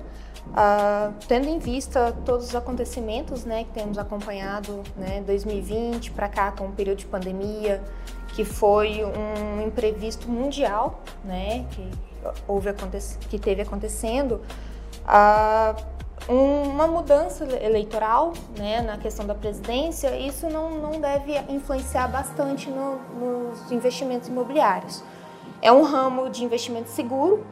Uh, 0.48 1.14
tendo 1.28 1.48
em 1.48 1.60
vista 1.60 2.14
todos 2.26 2.48
os 2.48 2.56
acontecimentos 2.56 3.46
né, 3.46 3.64
que 3.64 3.70
temos 3.70 3.98
acompanhado, 3.98 4.82
né, 4.98 5.22
2020 5.26 6.12
para 6.12 6.28
cá 6.28 6.52
com 6.52 6.66
o 6.66 6.72
período 6.72 6.98
de 6.98 7.06
pandemia 7.06 7.82
que 8.30 8.44
foi 8.44 9.02
um 9.06 9.62
imprevisto 9.62 10.30
mundial, 10.30 11.00
né, 11.24 11.66
que 11.72 11.88
houve 12.48 12.70
que 13.30 13.38
teve 13.38 13.62
acontecendo, 13.62 14.42
ah, 15.06 15.76
uma 16.28 16.88
mudança 16.88 17.46
eleitoral 17.64 18.34
né, 18.58 18.82
na 18.82 18.98
questão 18.98 19.26
da 19.26 19.36
presidência, 19.36 20.18
isso 20.18 20.48
não, 20.50 20.72
não 20.72 21.00
deve 21.00 21.38
influenciar 21.50 22.08
bastante 22.08 22.70
no, 22.70 22.98
nos 23.20 23.72
investimentos 23.72 24.28
imobiliários. 24.28 25.04
É 25.62 25.72
um 25.72 25.84
ramo 25.84 26.30
de 26.30 26.44
investimento 26.44 26.90
seguro, 26.90 27.46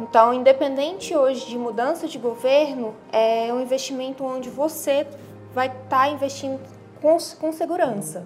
então, 0.00 0.32
independente 0.32 1.14
hoje 1.14 1.46
de 1.46 1.58
mudança 1.58 2.08
de 2.08 2.18
governo, 2.18 2.94
é 3.12 3.52
um 3.52 3.60
investimento 3.60 4.24
onde 4.24 4.48
você 4.48 5.06
vai 5.54 5.66
estar 5.66 5.88
tá 5.88 6.08
investindo 6.08 6.58
com, 7.02 7.18
com 7.38 7.52
segurança. 7.52 8.24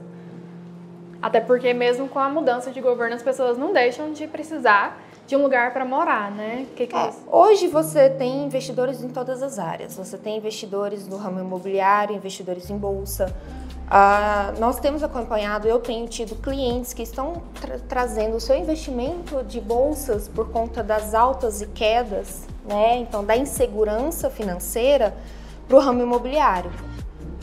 Até 1.21 1.41
porque 1.41 1.75
mesmo 1.75 2.09
com 2.09 2.21
a 2.21 2.29
mudança 2.29 2.71
de 2.71 2.81
governo, 2.81 3.17
as 3.17 3.23
pessoas 3.23 3.59
não 3.59 3.73
deixam 3.73 4.13
de 4.13 4.29
precisar 4.29 5.03
de 5.27 5.37
um 5.37 5.43
lugar 5.43 5.73
para 5.73 5.85
morar, 5.85 6.31
né? 6.31 6.67
Que 6.77 6.87
que 6.87 6.97
é, 6.97 7.11
hoje 7.31 7.67
você 7.67 8.11
tem 8.11 8.45
investidores 8.45 9.03
em 9.03 9.09
todas 9.09 9.43
as 9.43 9.59
áreas. 9.59 9.97
Você 9.97 10.19
tem 10.19 10.37
investidores 10.37 11.07
no 11.07 11.17
ramo 11.17 11.41
imobiliário, 11.41 12.15
investidores 12.15 12.69
em 12.69 12.77
bolsa. 12.77 13.35
Ah, 13.91 14.53
nós 14.59 14.81
temos 14.81 15.03
acompanhado, 15.03 15.69
eu 15.69 15.79
tenho 15.79 16.09
tido 16.09 16.35
clientes 16.37 16.93
que 16.93 17.03
estão 17.03 17.43
tra 17.61 17.79
trazendo 17.87 18.37
o 18.37 18.41
seu 18.41 18.57
investimento 18.57 19.43
de 19.45 19.61
bolsas 19.61 20.27
por 20.27 20.51
conta 20.51 20.83
das 20.83 21.15
altas 21.15 21.61
e 21.61 21.67
quedas, 21.67 22.47
né? 22.65 22.97
Então, 22.97 23.25
da 23.25 23.37
insegurança 23.37 24.31
financeira 24.31 25.15
para 25.69 25.77
o 25.77 25.81
ramo 25.81 26.03
imobiliário. 26.03 26.71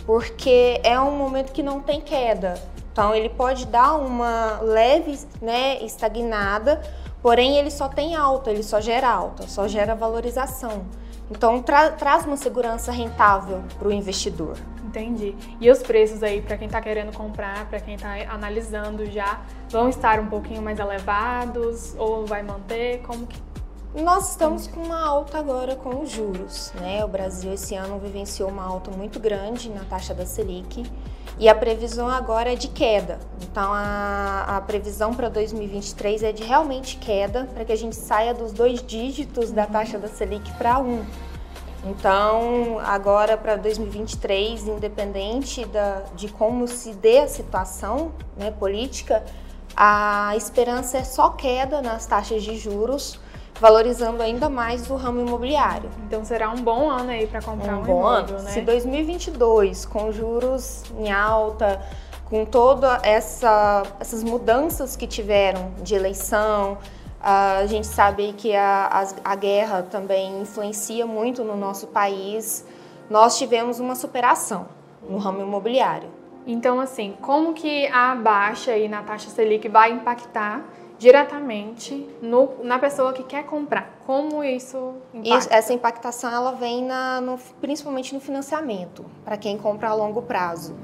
Porque 0.05 0.79
é 0.83 0.99
um 0.99 1.15
momento 1.15 1.51
que 1.51 1.61
não 1.61 1.79
tem 1.79 2.01
queda. 2.01 2.55
Então, 2.91 3.15
ele 3.15 3.29
pode 3.29 3.65
dar 3.67 3.95
uma 3.95 4.59
leve 4.61 5.17
né, 5.41 5.81
estagnada, 5.83 6.81
porém 7.21 7.57
ele 7.57 7.71
só 7.71 7.87
tem 7.87 8.15
alta, 8.15 8.49
ele 8.49 8.63
só 8.63 8.81
gera 8.81 9.09
alta, 9.09 9.47
só 9.47 9.67
gera 9.67 9.95
valorização. 9.95 10.85
Então, 11.29 11.61
tra 11.61 11.91
traz 11.91 12.25
uma 12.25 12.35
segurança 12.35 12.91
rentável 12.91 13.63
para 13.79 13.87
o 13.87 13.91
investidor. 13.91 14.57
Entendi. 14.85 15.33
E 15.61 15.71
os 15.71 15.81
preços 15.81 16.21
aí, 16.21 16.41
para 16.41 16.57
quem 16.57 16.67
está 16.67 16.81
querendo 16.81 17.15
comprar, 17.15 17.65
para 17.69 17.79
quem 17.79 17.95
está 17.95 18.15
analisando 18.29 19.05
já, 19.09 19.39
vão 19.69 19.87
estar 19.87 20.19
um 20.19 20.27
pouquinho 20.27 20.61
mais 20.61 20.79
elevados 20.79 21.95
ou 21.97 22.25
vai 22.25 22.43
manter? 22.43 23.01
Como 23.03 23.25
que 23.25 23.41
nós 23.95 24.31
estamos 24.31 24.67
com 24.67 24.81
uma 24.81 25.01
alta 25.01 25.37
agora 25.37 25.77
com 25.77 26.01
os 26.01 26.09
juros, 26.11 26.73
né? 26.75 27.03
O 27.05 27.07
Brasil 27.07 27.53
esse 27.53 27.75
ano 27.75 27.99
vivenciou 27.99 28.49
uma 28.49 28.63
alta 28.63 28.91
muito 28.91 29.17
grande 29.17 29.69
na 29.69 29.85
taxa 29.85 30.13
da 30.13 30.25
Selic 30.25 30.83
e 31.39 31.49
a 31.49 31.55
previsão 31.55 32.07
agora 32.07 32.53
é 32.53 32.55
de 32.55 32.67
queda. 32.67 33.19
Então 33.41 33.71
a, 33.73 34.57
a 34.57 34.61
previsão 34.61 35.13
para 35.13 35.29
2023 35.29 36.23
é 36.23 36.31
de 36.31 36.43
realmente 36.43 36.97
queda 36.97 37.47
para 37.53 37.65
que 37.65 37.71
a 37.71 37.77
gente 37.77 37.95
saia 37.95 38.33
dos 38.33 38.51
dois 38.51 38.83
dígitos 38.83 39.51
da 39.51 39.65
taxa 39.65 39.97
da 39.97 40.07
Selic 40.07 40.51
para 40.53 40.79
um. 40.79 41.03
Então, 41.83 42.77
agora 42.83 43.35
para 43.35 43.55
2023, 43.55 44.67
independente 44.67 45.65
da, 45.65 46.03
de 46.15 46.27
como 46.27 46.67
se 46.67 46.93
dê 46.93 47.19
a 47.19 47.27
situação 47.27 48.11
né, 48.37 48.51
política, 48.51 49.23
a 49.75 50.35
esperança 50.37 50.99
é 50.99 51.03
só 51.03 51.29
queda 51.29 51.81
nas 51.81 52.05
taxas 52.05 52.43
de 52.43 52.55
juros 52.55 53.19
valorizando 53.61 54.23
ainda 54.23 54.49
mais 54.49 54.89
o 54.89 54.95
ramo 54.95 55.21
imobiliário. 55.21 55.87
Então 56.07 56.25
será 56.25 56.49
um 56.49 56.63
bom 56.63 56.89
ano 56.89 57.11
aí 57.11 57.27
para 57.27 57.43
comprar 57.43 57.77
um, 57.77 57.81
um 57.81 57.83
bom 57.83 57.99
imóvel, 57.99 58.37
ano. 58.37 58.45
né? 58.45 58.51
Se 58.51 58.61
2022 58.61 59.85
com 59.85 60.11
juros 60.11 60.83
em 60.97 61.11
alta, 61.11 61.79
com 62.25 62.43
todas 62.43 62.99
essa, 63.03 63.83
essas 63.99 64.23
mudanças 64.23 64.95
que 64.95 65.05
tiveram 65.05 65.73
de 65.83 65.93
eleição, 65.93 66.79
a 67.21 67.63
gente 67.67 67.85
sabe 67.85 68.33
que 68.33 68.55
a, 68.55 68.89
a, 69.23 69.31
a 69.31 69.35
guerra 69.35 69.83
também 69.83 70.41
influencia 70.41 71.05
muito 71.05 71.43
no 71.43 71.55
nosso 71.55 71.85
país. 71.85 72.65
Nós 73.11 73.37
tivemos 73.37 73.79
uma 73.79 73.93
superação 73.93 74.65
no 75.07 75.19
ramo 75.19 75.39
imobiliário. 75.39 76.09
Então, 76.47 76.79
assim, 76.79 77.13
como 77.21 77.53
que 77.53 77.85
a 77.89 78.15
baixa 78.15 78.71
aí 78.71 78.89
na 78.89 79.03
taxa 79.03 79.29
Selic 79.29 79.69
vai 79.69 79.91
impactar 79.91 80.65
diretamente 81.01 82.07
no, 82.21 82.63
na 82.63 82.77
pessoa 82.77 83.11
que 83.11 83.23
quer 83.23 83.43
comprar. 83.47 83.97
Como 84.05 84.43
isso 84.43 84.93
impacta? 85.11 85.39
Isso, 85.39 85.47
essa 85.51 85.73
impactação 85.73 86.31
ela 86.31 86.51
vem 86.51 86.85
na, 86.85 87.19
no, 87.19 87.39
principalmente 87.59 88.13
no 88.13 88.19
financiamento, 88.19 89.03
para 89.25 89.35
quem 89.35 89.57
compra 89.57 89.89
a 89.89 89.93
longo 89.95 90.21
prazo. 90.21 90.75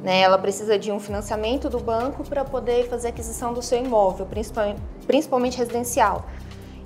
Né? 0.00 0.20
Ela 0.20 0.38
precisa 0.38 0.78
de 0.78 0.92
um 0.92 1.00
financiamento 1.00 1.68
do 1.68 1.80
banco 1.80 2.22
para 2.22 2.44
poder 2.44 2.88
fazer 2.88 3.08
aquisição 3.08 3.52
do 3.52 3.60
seu 3.60 3.80
imóvel, 3.80 4.26
principalmente, 4.26 4.80
principalmente 5.08 5.58
residencial. 5.58 6.24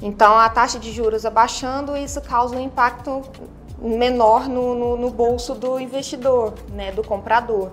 Então, 0.01 0.39
a 0.39 0.49
taxa 0.49 0.79
de 0.79 0.91
juros 0.91 1.27
abaixando, 1.27 1.95
isso 1.95 2.23
causa 2.23 2.57
um 2.57 2.61
impacto 2.61 3.21
menor 3.79 4.49
no, 4.49 4.75
no, 4.75 4.97
no 4.97 5.11
bolso 5.11 5.55
do 5.55 5.79
investidor, 5.79 6.55
né, 6.73 6.91
do 6.91 7.05
comprador. 7.05 7.71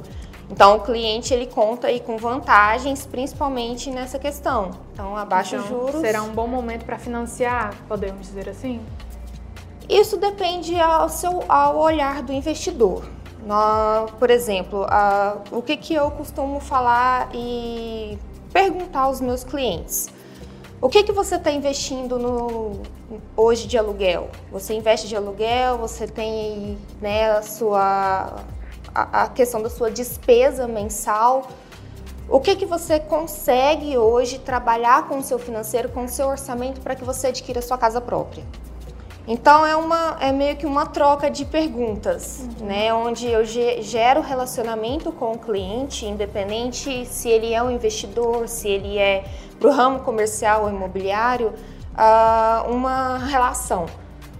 Então 0.49 0.77
o 0.77 0.79
cliente 0.81 1.33
ele 1.33 1.47
conta 1.47 1.87
aí 1.87 1.99
com 1.99 2.17
vantagens, 2.17 3.05
principalmente 3.05 3.89
nessa 3.89 4.19
questão. 4.19 4.71
Então 4.93 5.17
abaixo 5.17 5.55
então, 5.55 5.67
juros. 5.67 6.01
Será 6.01 6.21
um 6.21 6.33
bom 6.33 6.47
momento 6.47 6.85
para 6.85 6.97
financiar, 6.99 7.73
podemos 7.87 8.27
dizer 8.27 8.49
assim? 8.49 8.79
Isso 9.89 10.17
depende 10.17 10.79
ao 10.79 11.09
seu 11.09 11.43
ao 11.47 11.77
olhar 11.77 12.21
do 12.21 12.31
investidor. 12.31 13.05
Nós, 13.45 14.09
por 14.11 14.31
exemplo, 14.31 14.85
a, 14.89 15.37
o 15.51 15.61
que, 15.61 15.77
que 15.77 15.93
eu 15.93 16.09
costumo 16.11 16.59
falar 16.59 17.29
e 17.33 18.17
perguntar 18.51 19.01
aos 19.01 19.21
meus 19.21 19.43
clientes. 19.43 20.09
O 20.81 20.89
que, 20.89 21.03
que 21.03 21.11
você 21.11 21.35
está 21.35 21.51
investindo 21.51 22.17
no, 22.17 22.81
hoje 23.35 23.67
de 23.67 23.77
aluguel? 23.77 24.29
Você 24.51 24.73
investe 24.73 25.07
de 25.07 25.15
aluguel, 25.15 25.77
você 25.77 26.07
tem 26.07 26.77
né, 27.01 27.31
a 27.31 27.41
sua 27.41 28.43
a, 28.95 29.27
questão 29.27 29.61
da 29.61 29.69
sua 29.69 29.91
despesa 29.91 30.67
mensal. 30.67 31.49
O 32.29 32.39
que, 32.39 32.55
que 32.55 32.65
você 32.65 32.99
consegue 32.99 33.97
hoje 33.97 34.39
trabalhar 34.39 35.07
com 35.07 35.19
o 35.19 35.23
seu 35.23 35.37
financeiro, 35.37 35.89
com 35.89 36.05
o 36.05 36.09
seu 36.09 36.27
orçamento 36.27 36.81
para 36.81 36.95
que 36.95 37.03
você 37.03 37.27
adquira 37.27 37.59
a 37.59 37.61
sua 37.61 37.77
casa 37.77 37.99
própria? 37.99 38.43
Então 39.27 39.65
é, 39.65 39.75
uma, 39.75 40.17
é 40.19 40.31
meio 40.31 40.55
que 40.55 40.65
uma 40.65 40.85
troca 40.85 41.29
de 41.29 41.45
perguntas, 41.45 42.47
uhum. 42.59 42.67
né? 42.67 42.93
Onde 42.93 43.27
eu 43.27 43.43
gero 43.43 44.21
relacionamento 44.21 45.11
com 45.11 45.33
o 45.33 45.39
cliente, 45.39 46.05
independente 46.05 47.05
se 47.05 47.29
ele 47.29 47.51
é 47.53 47.61
um 47.61 47.71
investidor, 47.71 48.47
se 48.47 48.69
ele 48.69 48.97
é 48.97 49.25
para 49.59 49.69
o 49.69 49.71
ramo 49.71 49.99
comercial 49.99 50.63
ou 50.63 50.69
imobiliário, 50.69 51.53
uh, 51.95 52.71
uma 52.71 53.17
relação 53.17 53.87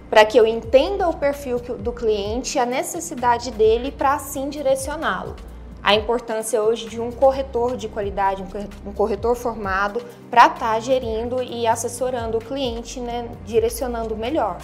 para 0.08 0.24
que 0.24 0.38
eu 0.38 0.46
entenda 0.46 1.08
o 1.08 1.16
perfil 1.16 1.58
do 1.58 1.92
cliente, 1.92 2.58
a 2.58 2.66
necessidade 2.66 3.50
dele 3.50 3.90
para 3.90 4.14
assim 4.14 4.48
direcioná-lo. 4.48 5.34
A 5.82 5.94
importância 5.94 6.60
hoje 6.62 6.88
de 6.88 7.00
um 7.00 7.12
corretor 7.12 7.76
de 7.76 7.88
qualidade, 7.88 8.44
um 8.84 8.92
corretor 8.92 9.36
formado 9.36 10.02
para 10.30 10.46
estar 10.46 10.74
tá 10.74 10.80
gerindo 10.80 11.42
e 11.42 11.66
assessorando 11.66 12.38
o 12.38 12.40
cliente, 12.40 12.98
né, 12.98 13.28
direcionando 13.44 14.16
melhor. 14.16 14.58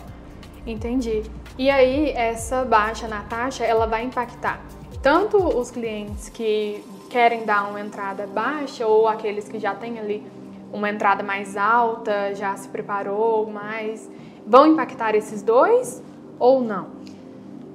Entendi. 0.66 1.22
E 1.58 1.70
aí 1.70 2.10
essa 2.10 2.64
baixa 2.64 3.06
na 3.06 3.22
taxa, 3.22 3.64
ela 3.64 3.86
vai 3.86 4.04
impactar 4.04 4.60
tanto 5.02 5.36
os 5.36 5.70
clientes 5.70 6.28
que 6.28 6.82
querem 7.10 7.44
dar 7.44 7.68
uma 7.68 7.80
entrada 7.80 8.26
baixa 8.26 8.86
ou 8.86 9.08
aqueles 9.08 9.48
que 9.48 9.58
já 9.58 9.74
têm 9.74 9.98
ali 9.98 10.24
uma 10.72 10.88
entrada 10.88 11.22
mais 11.22 11.56
alta, 11.56 12.34
já 12.34 12.56
se 12.56 12.68
preparou 12.68 13.46
mais 13.46 14.08
vão 14.46 14.66
impactar 14.66 15.14
esses 15.14 15.42
dois 15.42 16.02
ou 16.38 16.60
não? 16.60 17.02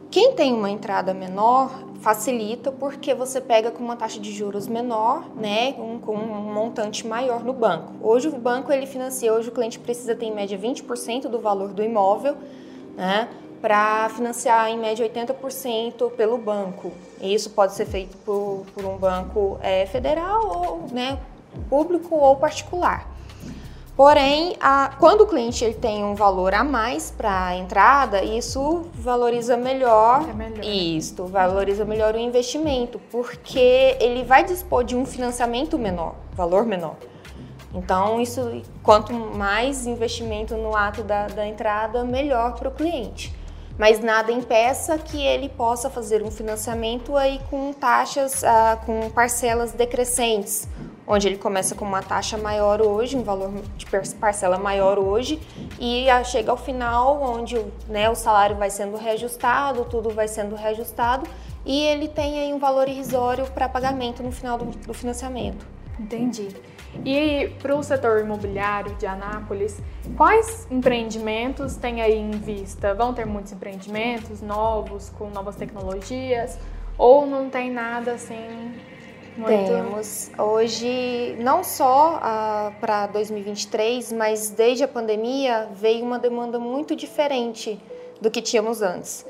Quem 0.09 0.33
tem 0.33 0.53
uma 0.53 0.69
entrada 0.69 1.13
menor 1.13 1.87
facilita 1.99 2.71
porque 2.71 3.13
você 3.13 3.41
pega 3.41 3.71
com 3.71 3.83
uma 3.83 3.95
taxa 3.95 4.19
de 4.19 4.31
juros 4.31 4.67
menor, 4.67 5.23
né, 5.35 5.75
um, 5.77 5.99
com 5.99 6.15
um 6.15 6.53
montante 6.53 7.05
maior 7.05 7.43
no 7.43 7.53
banco. 7.53 7.93
Hoje 8.01 8.27
o 8.27 8.37
banco 8.37 8.71
ele 8.71 8.85
financia, 8.85 9.33
hoje 9.33 9.49
o 9.49 9.51
cliente 9.51 9.79
precisa 9.79 10.15
ter 10.15 10.25
em 10.25 10.33
média 10.33 10.57
20% 10.57 11.23
do 11.23 11.39
valor 11.39 11.73
do 11.73 11.83
imóvel, 11.83 12.37
né, 12.95 13.27
para 13.61 14.07
financiar 14.09 14.69
em 14.69 14.77
média 14.77 15.07
80% 15.07 16.11
pelo 16.11 16.37
banco. 16.37 16.91
E 17.19 17.33
isso 17.33 17.49
pode 17.49 17.73
ser 17.73 17.85
feito 17.85 18.15
por, 18.17 18.65
por 18.73 18.85
um 18.85 18.97
banco 18.97 19.57
é, 19.61 19.85
federal 19.87 20.47
ou 20.47 20.93
né, 20.93 21.19
público 21.69 22.15
ou 22.15 22.35
particular. 22.35 23.16
Porém, 23.97 24.55
a, 24.61 24.91
quando 24.99 25.21
o 25.21 25.25
cliente 25.25 25.65
ele 25.65 25.73
tem 25.73 26.03
um 26.03 26.13
valor 26.13 26.53
a 26.53 26.63
mais 26.63 27.09
para 27.09 27.47
a 27.47 27.55
entrada, 27.57 28.23
isso 28.23 28.85
valoriza 28.93 29.57
melhor, 29.57 30.23
é 30.29 30.33
melhor. 30.33 30.63
Isso, 30.63 31.25
valoriza 31.25 31.83
melhor 31.83 32.13
o 32.13 32.19
investimento, 32.19 33.01
porque 33.09 33.97
ele 33.99 34.23
vai 34.23 34.43
dispor 34.43 34.83
de 34.83 34.95
um 34.95 35.03
financiamento 35.03 35.79
menor, 35.79 36.13
valor 36.33 36.63
menor. 36.63 36.95
Então, 37.73 38.21
isso, 38.21 38.61
quanto 38.83 39.11
mais 39.11 39.87
investimento 39.87 40.55
no 40.55 40.75
ato 40.75 41.01
da, 41.01 41.25
da 41.25 41.47
entrada, 41.47 42.03
melhor 42.03 42.53
para 42.53 42.69
o 42.69 42.71
cliente. 42.71 43.35
Mas 43.79 43.99
nada 43.99 44.31
impeça 44.31 44.99
que 44.99 45.19
ele 45.19 45.49
possa 45.49 45.89
fazer 45.89 46.21
um 46.21 46.29
financiamento 46.29 47.17
aí 47.17 47.41
com 47.49 47.73
taxas, 47.73 48.43
ah, 48.43 48.77
com 48.85 49.09
parcelas 49.09 49.71
decrescentes 49.71 50.67
onde 51.07 51.27
ele 51.27 51.37
começa 51.37 51.73
com 51.73 51.85
uma 51.85 52.03
taxa 52.03 52.37
maior 52.37 52.81
hoje, 52.81 53.15
um 53.15 53.23
valor 53.23 53.49
de 53.77 53.85
parcela 54.15 54.57
maior 54.57 54.99
hoje, 54.99 55.39
e 55.79 56.07
chega 56.25 56.51
ao 56.51 56.57
final, 56.57 57.21
onde 57.21 57.55
né, 57.87 58.09
o 58.09 58.15
salário 58.15 58.57
vai 58.57 58.69
sendo 58.69 58.97
reajustado, 58.97 59.85
tudo 59.85 60.09
vai 60.09 60.27
sendo 60.27 60.55
reajustado, 60.55 61.25
e 61.65 61.85
ele 61.85 62.09
tem 62.09 62.39
aí 62.41 62.53
um 62.53 62.59
valor 62.59 62.89
irrisório 62.89 63.45
para 63.51 63.69
pagamento 63.69 64.21
no 64.21 64.31
final 64.31 64.57
do, 64.57 64.65
do 64.65 64.93
financiamento. 64.93 65.65
Entendi. 65.97 66.49
E 67.05 67.49
para 67.61 67.75
o 67.75 67.83
setor 67.83 68.19
imobiliário 68.19 68.93
de 68.95 69.05
Anápolis, 69.05 69.81
quais 70.15 70.67
empreendimentos 70.69 71.75
tem 71.75 72.01
aí 72.01 72.17
em 72.17 72.31
vista? 72.31 72.93
Vão 72.93 73.13
ter 73.13 73.25
muitos 73.25 73.51
empreendimentos 73.51 74.41
novos, 74.41 75.09
com 75.09 75.29
novas 75.29 75.55
tecnologias? 75.55 76.57
Ou 76.97 77.25
não 77.25 77.49
tem 77.49 77.71
nada 77.71 78.13
assim 78.13 78.73
muito... 79.37 79.67
Temos. 79.67 80.31
Hoje, 80.37 81.35
não 81.39 81.63
só 81.63 82.19
ah, 82.21 82.71
para 82.79 83.07
2023, 83.07 84.11
mas 84.13 84.49
desde 84.49 84.83
a 84.83 84.87
pandemia, 84.87 85.69
veio 85.71 86.03
uma 86.03 86.19
demanda 86.19 86.59
muito 86.59 86.95
diferente 86.95 87.79
do 88.19 88.31
que 88.31 88.41
tínhamos 88.41 88.81
antes. 88.81 89.25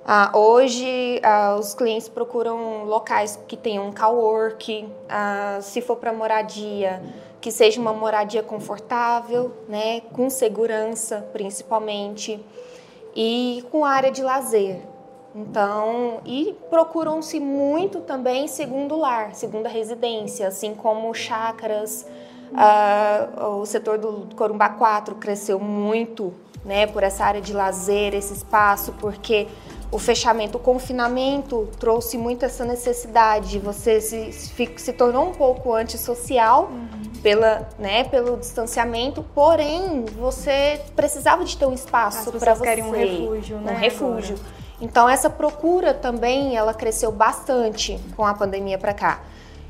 Uh, 0.00 0.36
hoje, 0.36 1.20
uh, 1.22 1.58
os 1.58 1.74
clientes 1.74 2.08
procuram 2.08 2.84
locais 2.84 3.38
que 3.46 3.56
tenham 3.56 3.92
cowork, 3.92 4.84
uh, 4.84 5.62
se 5.62 5.80
for 5.82 5.96
para 5.96 6.12
moradia, 6.12 7.02
que 7.40 7.52
seja 7.52 7.80
uma 7.80 7.92
moradia 7.92 8.42
confortável, 8.42 9.52
né, 9.68 10.00
com 10.12 10.30
segurança 10.30 11.28
principalmente, 11.32 12.44
e 13.14 13.62
com 13.70 13.84
área 13.84 14.10
de 14.10 14.22
lazer. 14.22 14.80
Então, 15.34 16.20
e 16.24 16.56
procuram-se 16.68 17.38
muito 17.38 18.00
também 18.00 18.48
segundo 18.48 18.96
lar, 18.96 19.34
segunda 19.34 19.68
residência, 19.68 20.48
assim 20.48 20.74
como 20.74 21.12
chácaras. 21.14 22.06
Uh, 22.50 23.60
o 23.60 23.66
setor 23.66 23.96
do 23.96 24.34
Corumbá 24.34 24.70
4 24.70 25.14
cresceu 25.14 25.60
muito 25.60 26.34
né, 26.64 26.86
por 26.86 27.02
essa 27.04 27.24
área 27.24 27.40
de 27.40 27.52
lazer, 27.52 28.12
esse 28.12 28.32
espaço, 28.34 28.92
porque 28.98 29.46
o 29.92 29.98
fechamento, 29.98 30.58
o 30.58 30.60
confinamento 30.60 31.68
trouxe 31.78 32.18
muito 32.18 32.44
essa 32.44 32.64
necessidade. 32.64 33.58
Você 33.60 34.00
se, 34.00 34.32
se, 34.32 34.74
se 34.76 34.92
tornou 34.92 35.28
um 35.28 35.32
pouco 35.32 35.72
antissocial 35.72 36.64
uhum. 36.64 37.12
pela, 37.22 37.68
né, 37.78 38.04
pelo 38.04 38.36
distanciamento, 38.36 39.24
porém 39.34 40.04
você 40.18 40.80
precisava 40.94 41.44
de 41.44 41.56
ter 41.56 41.66
um 41.66 41.74
espaço 41.74 42.32
para 42.32 42.54
você. 42.54 42.62
querem 42.64 42.84
um 42.84 42.90
refúgio, 42.90 43.58
né? 43.58 43.72
Um 43.72 43.76
refúgio. 43.76 44.36
Agora. 44.36 44.59
Então 44.80 45.08
essa 45.08 45.28
procura 45.28 45.92
também 45.92 46.56
ela 46.56 46.72
cresceu 46.72 47.12
bastante 47.12 48.00
com 48.16 48.26
a 48.26 48.32
pandemia 48.32 48.78
para 48.78 48.94
cá. 48.94 49.20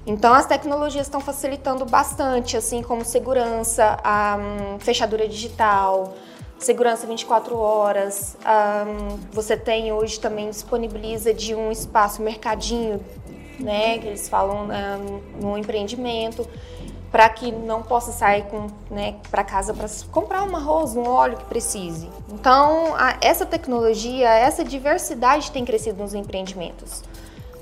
Então 0.06 0.32
as 0.32 0.46
tecnologias 0.46 1.06
estão 1.06 1.20
facilitando 1.20 1.84
bastante, 1.84 2.56
assim 2.56 2.82
como 2.82 3.04
segurança, 3.04 3.98
a 4.02 4.38
um, 4.38 4.78
fechadura 4.78 5.28
digital, 5.28 6.14
segurança 6.58 7.06
24 7.06 7.56
horas. 7.58 8.36
Um, 8.40 9.18
você 9.32 9.56
tem 9.56 9.92
hoje 9.92 10.18
também 10.18 10.48
disponibiliza 10.48 11.34
de 11.34 11.54
um 11.54 11.70
espaço 11.70 12.22
mercadinho, 12.22 13.04
né, 13.58 13.98
que 13.98 14.06
eles 14.06 14.28
falam 14.28 14.68
um, 14.68 15.40
no 15.40 15.58
empreendimento 15.58 16.48
para 17.10 17.28
que 17.28 17.50
não 17.50 17.82
possa 17.82 18.12
sair 18.12 18.44
com, 18.44 18.68
né, 18.90 19.16
para 19.30 19.42
casa 19.42 19.74
para 19.74 19.88
comprar 20.12 20.44
um 20.44 20.54
arroz, 20.54 20.94
um 20.94 21.08
óleo 21.08 21.36
que 21.36 21.44
precise. 21.44 22.08
Então, 22.32 22.94
a, 22.96 23.16
essa 23.20 23.44
tecnologia, 23.44 24.28
essa 24.28 24.64
diversidade 24.64 25.50
tem 25.50 25.64
crescido 25.64 26.00
nos 26.02 26.14
empreendimentos. 26.14 27.02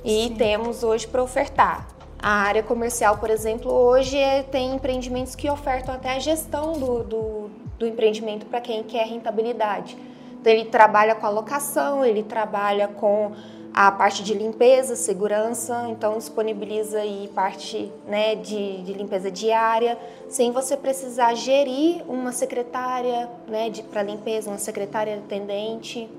E 0.04 0.28
Sim. 0.28 0.34
temos 0.34 0.82
hoje 0.82 1.06
para 1.06 1.22
ofertar. 1.22 1.86
A 2.20 2.30
área 2.30 2.62
comercial, 2.62 3.16
por 3.18 3.30
exemplo, 3.30 3.72
hoje 3.72 4.18
é, 4.18 4.42
tem 4.42 4.74
empreendimentos 4.74 5.34
que 5.34 5.48
ofertam 5.48 5.94
até 5.94 6.16
a 6.16 6.18
gestão 6.18 6.72
do, 6.72 7.02
do, 7.04 7.50
do 7.78 7.86
empreendimento 7.86 8.44
para 8.46 8.60
quem 8.60 8.82
quer 8.82 9.06
rentabilidade. 9.06 9.96
Então, 10.40 10.52
ele 10.52 10.66
trabalha 10.66 11.14
com 11.14 11.26
a 11.26 11.30
locação, 11.30 12.04
ele 12.04 12.22
trabalha 12.22 12.86
com 12.88 13.32
a 13.80 13.92
parte 13.92 14.24
de 14.24 14.34
limpeza, 14.34 14.96
segurança, 14.96 15.86
então 15.88 16.18
disponibiliza 16.18 16.98
aí 16.98 17.30
parte 17.32 17.92
né, 18.08 18.34
de, 18.34 18.82
de 18.82 18.92
limpeza 18.92 19.30
diária, 19.30 19.96
sem 20.28 20.50
você 20.50 20.76
precisar 20.76 21.32
gerir 21.34 22.02
uma 22.10 22.32
secretária 22.32 23.30
né, 23.46 23.70
para 23.88 24.02
limpeza, 24.02 24.50
uma 24.50 24.58
secretária 24.58 25.14
atendente. 25.14 26.10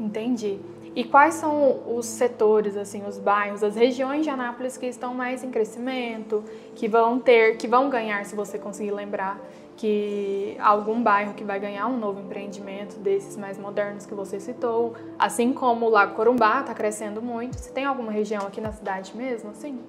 Entendi. 0.00 0.58
E 0.96 1.04
quais 1.04 1.34
são 1.34 1.78
os 1.86 2.06
setores, 2.06 2.76
assim, 2.76 3.06
os 3.06 3.18
bairros, 3.18 3.62
as 3.62 3.76
regiões 3.76 4.24
de 4.24 4.30
Anápolis 4.30 4.76
que 4.76 4.86
estão 4.86 5.14
mais 5.14 5.44
em 5.44 5.50
crescimento, 5.52 6.42
que 6.74 6.88
vão 6.88 7.20
ter, 7.20 7.56
que 7.56 7.68
vão 7.68 7.88
ganhar, 7.88 8.26
se 8.26 8.34
você 8.34 8.58
conseguir 8.58 8.90
lembrar, 8.90 9.40
que 9.82 10.56
algum 10.60 11.02
bairro 11.02 11.34
que 11.34 11.42
vai 11.42 11.58
ganhar 11.58 11.88
um 11.88 11.98
novo 11.98 12.20
empreendimento 12.20 13.00
desses 13.00 13.36
mais 13.36 13.58
modernos 13.58 14.06
que 14.06 14.14
você 14.14 14.38
citou, 14.38 14.94
assim 15.18 15.52
como 15.52 15.86
o 15.86 15.88
Lago 15.88 16.14
Corumbá 16.14 16.60
está 16.60 16.72
crescendo 16.72 17.20
muito. 17.20 17.58
Você 17.58 17.72
tem 17.72 17.84
alguma 17.84 18.12
região 18.12 18.42
aqui 18.46 18.60
na 18.60 18.70
cidade 18.70 19.10
mesmo, 19.16 19.50
assim? 19.50 19.80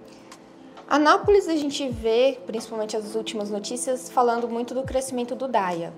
Anápolis 0.89 1.47
a 1.47 1.55
gente 1.55 1.87
vê, 1.89 2.39
principalmente 2.43 2.97
as 2.97 3.13
últimas 3.13 3.51
notícias, 3.51 4.09
falando 4.09 4.49
muito 4.49 4.73
do 4.73 4.81
crescimento 4.81 5.35
do 5.35 5.47
DAIA. 5.47 5.93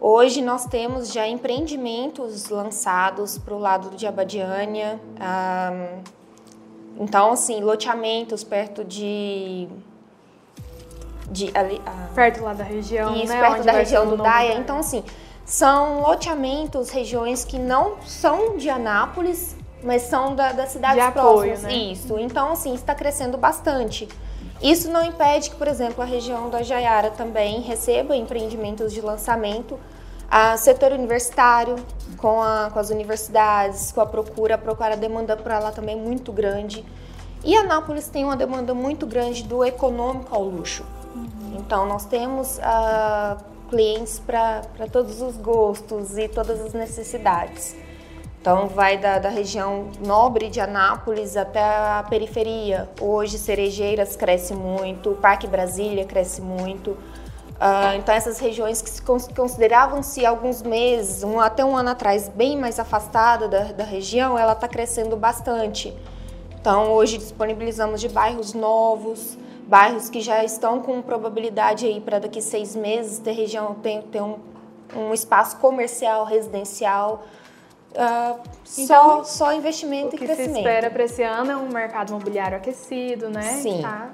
Hoje 0.00 0.40
nós 0.40 0.64
temos 0.64 1.12
já 1.12 1.28
empreendimentos 1.28 2.48
lançados 2.48 3.36
para 3.36 3.52
o 3.52 3.58
lado 3.58 3.94
de 3.94 4.06
Abadiânia. 4.06 4.98
Um, 5.20 7.04
então, 7.04 7.32
assim, 7.32 7.60
loteamentos 7.60 8.42
perto 8.42 8.82
de 8.82 9.68
de 11.30 11.50
ali, 11.54 11.80
ah, 11.86 12.08
perto 12.14 12.42
lá 12.42 12.52
da 12.52 12.64
região, 12.64 13.14
isso, 13.16 13.32
né? 13.32 13.40
perto 13.40 13.56
Onde 13.56 13.66
da 13.66 13.72
região 13.72 14.08
do 14.08 14.16
Daia. 14.16 14.54
Então, 14.54 14.78
assim, 14.78 15.02
são 15.44 16.00
loteamentos, 16.00 16.90
regiões 16.90 17.44
que 17.44 17.58
não 17.58 18.00
são 18.02 18.56
de 18.56 18.70
Anápolis, 18.70 19.56
mas 19.82 20.02
são 20.02 20.34
da, 20.34 20.52
das 20.52 20.70
cidades 20.70 21.04
de 21.04 21.12
próximas. 21.12 21.64
Apoio, 21.64 21.78
né? 21.78 21.92
Isso. 21.92 22.18
Então, 22.18 22.52
assim, 22.52 22.74
está 22.74 22.94
crescendo 22.94 23.36
bastante. 23.36 24.08
Isso 24.62 24.90
não 24.90 25.04
impede 25.04 25.50
que, 25.50 25.56
por 25.56 25.68
exemplo, 25.68 26.02
a 26.02 26.06
região 26.06 26.48
da 26.48 26.62
Jaiara 26.62 27.10
também 27.10 27.60
receba 27.60 28.16
empreendimentos 28.16 28.92
de 28.92 29.00
lançamento. 29.00 29.78
A 30.30 30.56
setor 30.56 30.92
universitário, 30.92 31.76
com, 32.16 32.42
a, 32.42 32.70
com 32.72 32.78
as 32.78 32.88
universidades, 32.88 33.92
com 33.92 34.00
a 34.00 34.06
procura, 34.06 34.54
a 34.54 34.58
procura, 34.58 34.94
a 34.94 34.96
demanda 34.96 35.36
para 35.36 35.58
lá 35.58 35.70
também 35.70 35.96
é 35.96 36.00
muito 36.00 36.32
grande. 36.32 36.84
E 37.44 37.54
Anápolis 37.54 38.08
tem 38.08 38.24
uma 38.24 38.36
demanda 38.36 38.72
muito 38.72 39.06
grande 39.06 39.42
do 39.42 39.62
econômico 39.62 40.34
ao 40.34 40.42
luxo. 40.42 40.84
Então, 41.66 41.86
nós 41.86 42.04
temos 42.04 42.58
uh, 42.58 43.42
clientes 43.70 44.18
para 44.18 44.62
todos 44.92 45.22
os 45.22 45.38
gostos 45.38 46.18
e 46.18 46.28
todas 46.28 46.60
as 46.60 46.74
necessidades. 46.74 47.74
Então, 48.38 48.68
vai 48.68 48.98
da, 48.98 49.18
da, 49.18 49.30
região 49.30 49.88
nobre 50.06 50.50
de 50.50 50.60
Anápolis 50.60 51.34
até 51.34 51.60
a 51.62 52.04
periferia. 52.08 52.90
Hoje, 53.00 53.38
Cerejeiras 53.38 54.14
cresce 54.14 54.52
muito, 54.52 55.12
o 55.12 55.14
Parque 55.14 55.46
Brasília 55.46 56.04
cresce 56.04 56.42
muito. 56.42 56.90
Uh, 56.90 57.96
então, 57.96 58.14
essas 58.14 58.38
regiões 58.38 58.82
que 58.82 58.90
se 58.90 59.00
consideravam-se 59.00 60.26
alguns 60.26 60.60
meses, 60.60 61.24
um, 61.24 61.40
até 61.40 61.64
um 61.64 61.74
ano 61.74 61.88
atrás, 61.90 62.28
bem 62.28 62.58
mais 62.58 62.78
afastada 62.78 63.48
da, 63.48 63.72
da 63.72 63.84
região, 63.84 64.38
ela 64.38 64.52
está 64.52 64.68
crescendo 64.68 65.16
bastante. 65.16 65.96
Então, 66.60 66.92
hoje 66.92 67.16
disponibilizamos 67.16 68.02
de 68.02 68.08
bairros 68.10 68.52
novos, 68.52 69.38
bairros 69.66 70.08
que 70.08 70.20
já 70.20 70.44
estão 70.44 70.80
com 70.80 71.00
probabilidade 71.02 71.86
aí 71.86 72.00
para 72.00 72.18
daqui 72.18 72.40
seis 72.40 72.76
meses 72.76 73.18
ter 73.18 73.32
região 73.32 73.74
ter, 73.74 74.02
ter 74.04 74.22
um, 74.22 74.38
um 74.94 75.14
espaço 75.14 75.56
comercial, 75.58 76.24
residencial. 76.24 77.24
Uh, 77.92 78.40
então, 78.76 79.24
só, 79.24 79.46
só 79.46 79.54
investimento 79.54 80.16
e 80.16 80.18
crescimento. 80.18 80.40
O 80.40 80.48
que 80.48 80.52
se 80.54 80.58
espera 80.58 80.90
para 80.90 81.04
esse 81.04 81.22
ano 81.22 81.50
é 81.52 81.56
um 81.56 81.68
mercado 81.68 82.10
imobiliário 82.10 82.56
aquecido, 82.56 83.30
né? 83.30 83.42
Sim. 83.42 83.82
Tá. 83.82 84.10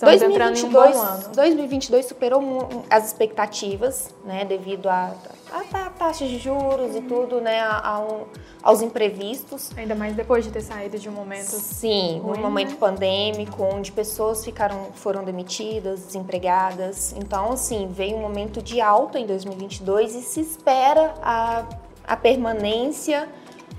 Estamos 0.00 0.20
2022, 0.20 0.90
entrando 0.90 0.94
em 0.94 0.98
um 0.98 1.02
ano. 1.02 1.34
2022 1.34 2.06
superou 2.06 2.84
as 2.88 3.08
expectativas, 3.08 4.14
né, 4.24 4.46
devido 4.46 4.88
a, 4.88 5.14
a, 5.52 5.60
a 5.60 5.90
taxas 5.90 6.30
de 6.30 6.38
juros 6.38 6.96
e 6.96 7.02
tudo, 7.02 7.38
né, 7.38 7.60
a, 7.60 7.86
a 7.86 8.00
um, 8.00 8.24
aos 8.62 8.80
imprevistos. 8.80 9.70
Ainda 9.76 9.94
mais 9.94 10.16
depois 10.16 10.42
de 10.42 10.50
ter 10.50 10.62
saído 10.62 10.98
de 10.98 11.06
um 11.06 11.12
momento 11.12 11.50
Sim, 11.50 12.20
ruim, 12.24 12.38
um 12.38 12.40
momento 12.40 12.70
né? 12.70 12.76
pandêmico, 12.80 13.62
onde 13.62 13.92
pessoas 13.92 14.42
ficaram, 14.42 14.86
foram 14.94 15.22
demitidas, 15.22 16.00
desempregadas. 16.06 17.14
Então, 17.18 17.52
assim, 17.52 17.86
veio 17.92 18.16
um 18.16 18.22
momento 18.22 18.62
de 18.62 18.80
alta 18.80 19.18
em 19.18 19.26
2022 19.26 20.14
e 20.14 20.22
se 20.22 20.40
espera 20.40 21.12
a, 21.22 21.66
a 22.06 22.16
permanência 22.16 23.28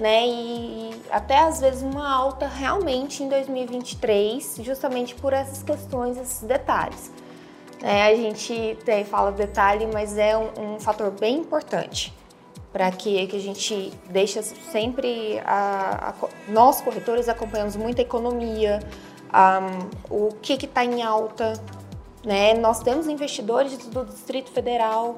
né? 0.02 0.28
E 0.28 1.02
até 1.12 1.38
às 1.38 1.62
vezes 1.62 1.84
uma 1.84 2.12
alta 2.12 2.48
realmente 2.48 3.22
em 3.22 3.30
2023, 3.30 4.58
justamente 4.64 5.14
por 5.14 5.32
essas 5.32 5.62
questões, 5.62 6.18
esses 6.18 6.42
detalhes. 6.42 7.12
É, 7.84 8.08
a 8.08 8.16
gente 8.16 8.78
tem, 8.84 9.06
fala 9.06 9.32
detalhe, 9.32 9.88
mas 9.94 10.18
é 10.18 10.36
um, 10.36 10.74
um 10.74 10.80
fator 10.80 11.12
bem 11.12 11.38
importante 11.38 12.12
para 12.74 12.90
que, 12.90 13.28
que 13.28 13.36
a 13.36 13.40
gente 13.40 13.92
deixe 14.10 14.42
sempre 14.42 15.40
a, 15.46 16.10
a, 16.10 16.28
nós 16.48 16.82
corretores 16.82 17.30
acompanhamos 17.30 17.76
muito 17.76 18.00
a 18.00 18.02
economia, 18.02 18.80
um, 20.10 20.28
o 20.28 20.30
que 20.42 20.54
está 20.54 20.84
em 20.84 21.04
alta. 21.04 21.54
Né? 22.26 22.56
Nós 22.56 22.80
temos 22.80 23.08
investidores 23.08 23.78
do 23.88 24.04
Distrito 24.04 24.50
Federal 24.50 25.16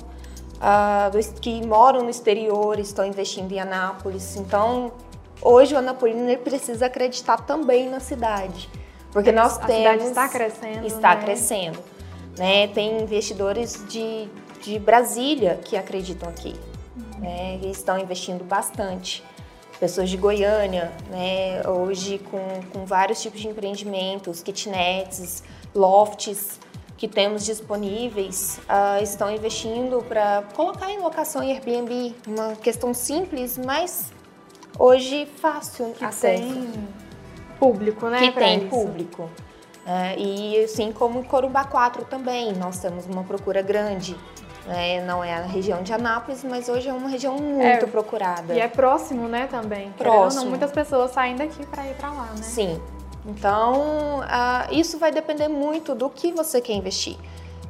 uh, 0.64 1.42
que 1.42 1.66
moram 1.66 2.04
no 2.04 2.10
exterior, 2.10 2.80
estão 2.80 3.06
investindo 3.06 3.52
em 3.52 3.60
Anápolis. 3.60 4.36
Então, 4.38 4.94
hoje 5.42 5.76
o 5.76 5.78
Anapolino 5.78 6.36
precisa 6.38 6.86
acreditar 6.86 7.38
também 7.38 7.90
na 7.90 8.00
cidade. 8.00 8.70
Porque 9.12 9.32
nós 9.32 9.58
a 9.58 9.66
temos. 9.66 9.78
Cidade 9.78 10.04
está 10.06 10.30
crescendo. 10.30 10.88
Está 10.88 11.16
né? 11.16 11.22
crescendo. 11.22 11.80
Né? 12.38 12.68
Tem 12.68 13.02
investidores 13.02 13.84
de, 13.88 14.28
de 14.62 14.80
Brasília 14.80 15.60
que 15.64 15.78
acreditam 15.78 16.30
aqui. 16.30 16.56
Uhum. 16.96 17.20
Né? 17.20 17.60
E 17.62 17.70
estão 17.70 18.00
investindo 18.00 18.44
bastante. 18.44 19.24
Pessoas 19.80 20.10
de 20.10 20.18
Goiânia, 20.18 20.92
né? 21.10 21.62
hoje 21.68 22.20
com, 22.32 22.40
com 22.72 22.86
vários 22.86 23.22
tipos 23.22 23.42
de 23.42 23.50
empreendimentos, 23.50 24.42
kitnets, 24.42 25.44
lofts 25.76 26.60
que 26.98 27.08
temos 27.08 27.44
disponíveis, 27.46 28.60
uh, 28.70 29.04
estão 29.04 29.30
investindo 29.32 30.04
para 30.08 30.44
colocar 30.56 30.90
em 30.92 31.00
locação 31.00 31.44
em 31.44 31.52
Airbnb. 31.52 32.16
Uma 32.28 32.56
questão 32.56 32.94
simples, 32.94 33.58
mas 33.58 34.12
hoje 34.78 35.26
fácil 35.26 35.94
que 35.98 36.06
acesso. 36.06 36.44
Tem 36.44 36.88
público, 37.60 38.08
né? 38.08 38.20
Que 38.20 38.32
tem 38.32 38.60
isso. 38.60 38.70
público. 38.70 39.30
É, 39.86 40.18
e 40.18 40.64
assim 40.64 40.94
como 40.94 41.20
em 41.20 41.24
Corumbá 41.24 41.66
4 41.66 42.06
também, 42.06 42.54
nós 42.54 42.80
temos 42.80 43.06
uma 43.06 43.24
procura 43.24 43.62
grande. 43.62 44.16
É, 44.68 45.04
não 45.06 45.22
é 45.22 45.34
a 45.34 45.42
região 45.42 45.84
de 45.84 45.92
Anápolis, 45.92 46.42
mas 46.44 46.70
hoje 46.70 46.88
é 46.88 46.94
uma 46.94 47.10
região 47.10 47.36
muito 47.36 47.66
é, 47.66 47.86
procurada. 47.86 48.54
E 48.54 48.62
é 48.62 48.68
próximo, 48.70 49.28
né, 49.28 49.46
também. 49.48 49.92
Próximo. 49.98 50.44
Não, 50.44 50.50
muitas 50.50 50.72
pessoas 50.72 51.12
saem 51.12 51.36
daqui 51.36 51.66
para 51.66 51.86
ir 51.86 51.96
para 51.96 52.10
lá, 52.12 52.28
né? 52.28 52.44
Sim. 52.44 52.82
Então, 53.26 54.22
isso 54.72 54.98
vai 54.98 55.12
depender 55.12 55.48
muito 55.48 55.96
do 55.96 56.10
que 56.10 56.32
você 56.32 56.60
quer 56.60 56.74
investir. 56.74 57.18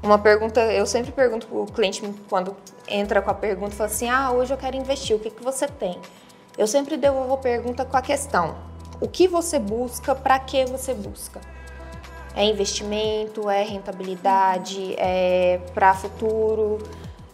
Uma 0.02 0.20
pergunta, 0.20 0.60
eu 0.74 0.86
sempre 0.86 1.12
pergunto 1.12 1.48
para 1.48 1.58
o 1.58 1.66
cliente 1.66 2.02
quando 2.28 2.56
entra 2.88 3.22
com 3.22 3.32
a 3.32 3.34
pergunta, 3.34 3.72
fala 3.72 3.90
assim, 3.90 4.10
ah, 4.10 4.32
hoje 4.32 4.54
eu 4.54 4.58
quero 4.58 4.76
investir, 4.76 5.16
o 5.16 5.20
que, 5.20 5.30
que 5.30 5.44
você 5.44 5.68
tem? 5.68 5.98
Eu 6.58 6.68
sempre 6.68 6.98
devolvo 6.98 7.36
a 7.36 7.38
pergunta 7.38 7.86
com 7.86 7.96
a 7.96 8.02
questão, 8.02 8.56
o 9.00 9.08
que 9.08 9.28
você 9.28 9.60
busca, 9.60 10.14
para 10.14 10.38
que 10.40 10.66
você 10.66 10.94
busca? 10.94 11.40
É 12.36 12.44
investimento, 12.44 13.50
é 13.50 13.64
rentabilidade, 13.64 14.96
é 14.98 15.62
para 15.74 15.94
futuro. 15.94 16.80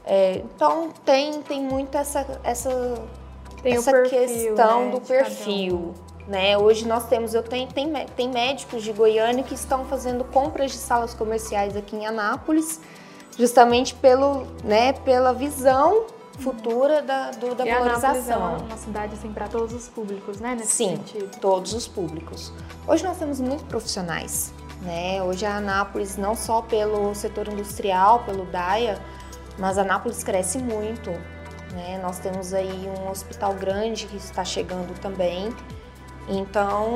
É, 0.06 0.42
então 0.44 0.92
tem, 1.06 1.42
tem 1.42 1.62
muito 1.62 1.98
essa, 1.98 2.26
essa, 2.44 2.70
tem 3.64 3.76
essa 3.76 3.92
perfil, 3.92 4.20
questão 4.20 4.86
né, 4.86 4.92
do 4.92 5.02
perfil. 5.02 5.94
Né? 6.30 6.56
Hoje 6.56 6.88
nós 6.88 7.08
temos, 7.08 7.34
eu 7.34 7.42
tenho, 7.42 7.68
tem, 7.70 7.92
tem 8.16 8.30
médicos 8.30 8.84
de 8.84 8.94
Goiânia 8.94 9.44
que 9.44 9.56
estão 9.56 9.84
fazendo 9.86 10.24
compras 10.24 10.72
de 10.72 10.78
salas 10.78 11.12
comerciais 11.16 11.76
aqui 11.76 11.96
em 11.96 12.06
Anápolis, 12.06 12.80
justamente 13.36 13.96
pelo, 13.96 14.46
né, 14.64 14.94
pela 14.94 15.34
visão 15.34 16.06
futura 16.38 17.02
da, 17.02 17.32
do, 17.32 17.56
da 17.56 17.66
e 17.66 17.72
valorização. 17.72 18.10
Anápolis 18.10 18.30
é 18.30 18.66
uma 18.66 18.78
cidade 18.78 19.14
assim 19.16 19.34
para 19.34 19.48
todos 19.48 19.74
os 19.74 19.90
públicos, 19.90 20.40
né? 20.40 20.56
Nesse 20.56 20.72
Sim, 20.72 20.98
sentido. 20.98 21.36
todos 21.42 21.74
os 21.74 21.88
públicos. 21.88 22.54
Hoje 22.88 23.04
nós 23.04 23.18
temos 23.18 23.42
muitos 23.42 23.66
profissionais. 23.66 24.54
Né? 24.84 25.22
Hoje 25.24 25.48
a 25.48 25.58
Anápolis, 25.58 26.16
não 26.16 26.36
só 26.36 26.62
pelo 26.62 27.14
setor 27.16 27.48
industrial, 27.48 28.24
pelo 28.24 28.46
DAIA, 28.46 29.02
mas 29.58 29.80
a 29.80 29.82
Anápolis 29.82 30.24
cresce 30.24 30.60
muito. 30.60 31.10
Né? 31.74 32.00
Nós 32.04 32.20
temos 32.20 32.54
aí 32.54 32.88
um 33.00 33.10
hospital 33.10 33.56
grande 33.56 34.06
que 34.06 34.16
está 34.16 34.46
chegando 34.46 34.98
também. 35.02 35.54
Então, 36.30 36.94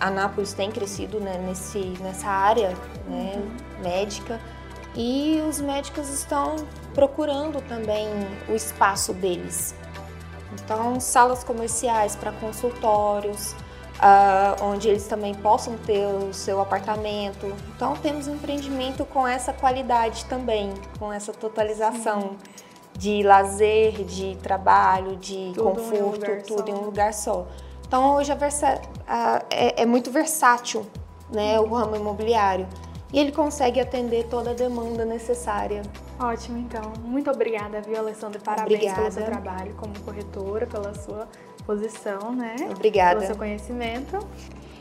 a 0.00 0.08
Anápolis 0.08 0.52
tem 0.52 0.70
crescido 0.70 1.20
né, 1.20 1.38
nesse, 1.38 1.78
nessa 2.00 2.28
área 2.28 2.70
né, 3.08 3.34
uhum. 3.36 3.82
médica 3.82 4.40
e 4.94 5.42
os 5.48 5.60
médicos 5.60 6.08
estão 6.08 6.56
procurando 6.92 7.60
também 7.62 8.08
o 8.48 8.54
espaço 8.54 9.12
deles. 9.12 9.74
Então, 10.52 11.00
salas 11.00 11.42
comerciais 11.42 12.14
para 12.14 12.32
consultórios, 12.32 13.54
uh, 13.94 14.64
onde 14.64 14.88
eles 14.88 15.06
também 15.06 15.34
possam 15.34 15.76
ter 15.78 16.06
o 16.06 16.32
seu 16.32 16.60
apartamento. 16.60 17.54
Então 17.74 17.94
temos 17.96 18.26
um 18.26 18.34
empreendimento 18.34 19.04
com 19.04 19.26
essa 19.26 19.52
qualidade 19.52 20.24
também, 20.26 20.72
com 20.98 21.12
essa 21.12 21.32
totalização 21.32 22.20
Sim. 22.20 22.36
De 22.96 23.22
lazer, 23.22 24.04
de 24.04 24.36
trabalho, 24.36 25.16
de 25.16 25.52
tudo 25.54 25.70
conforto, 25.70 26.30
em 26.30 26.40
tudo 26.42 26.70
em 26.70 26.74
um 26.74 26.84
lugar 26.84 27.12
só. 27.12 27.46
Então 27.86 28.14
hoje 28.14 28.32
a 28.32 28.34
versa, 28.34 28.80
uh, 29.00 29.44
é, 29.50 29.82
é, 29.82 29.86
muito 29.86 30.10
versátil 30.10 30.86
né, 31.30 31.58
o 31.60 31.66
ramo 31.66 31.96
imobiliário 31.96 32.66
e 33.12 33.18
ele 33.18 33.30
consegue 33.30 33.78
atender 33.78 34.24
toda 34.24 34.50
a 34.50 34.54
demanda 34.54 35.04
necessária. 35.04 35.82
Ótimo, 36.18 36.58
então. 36.58 36.92
Muito 37.04 37.30
obrigada, 37.30 37.80
viu, 37.80 37.96
Alessandra? 37.96 38.40
Parabéns 38.40 38.74
obrigada. 38.74 39.00
pelo 39.00 39.12
seu 39.12 39.24
trabalho 39.24 39.74
como 39.74 39.98
corretora, 40.00 40.66
pela 40.66 40.94
sua 40.94 41.28
posição, 41.64 42.32
né? 42.32 42.56
Obrigada. 42.70 43.16
Pelo 43.16 43.26
seu 43.26 43.36
conhecimento. 43.36 44.18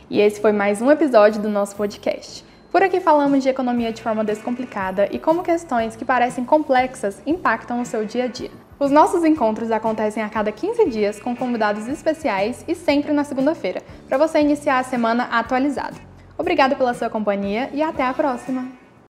E 0.09 0.19
esse 0.19 0.41
foi 0.41 0.51
mais 0.51 0.81
um 0.81 0.91
episódio 0.91 1.41
do 1.41 1.49
nosso 1.49 1.75
podcast. 1.75 2.43
Por 2.73 2.81
aqui 2.81 2.99
falamos 2.99 3.43
de 3.43 3.49
economia 3.49 3.93
de 3.93 4.01
forma 4.01 4.23
descomplicada 4.23 5.07
e 5.11 5.19
como 5.19 5.43
questões 5.43 5.95
que 5.95 6.03
parecem 6.03 6.43
complexas 6.43 7.21
impactam 7.23 7.79
o 7.79 7.85
seu 7.85 8.03
dia 8.03 8.23
a 8.23 8.27
dia. 8.27 8.49
Os 8.79 8.89
nossos 8.89 9.23
encontros 9.23 9.69
acontecem 9.69 10.23
a 10.23 10.27
cada 10.27 10.51
15 10.51 10.89
dias 10.89 11.19
com 11.19 11.35
convidados 11.35 11.87
especiais 11.87 12.65
e 12.67 12.73
sempre 12.73 13.13
na 13.13 13.23
segunda-feira, 13.23 13.83
para 14.09 14.17
você 14.17 14.39
iniciar 14.39 14.79
a 14.79 14.83
semana 14.83 15.25
atualizado. 15.25 16.01
Obrigada 16.35 16.75
pela 16.75 16.95
sua 16.95 17.11
companhia 17.11 17.69
e 17.73 17.83
até 17.83 18.01
a 18.01 18.11
próxima! 18.11 18.82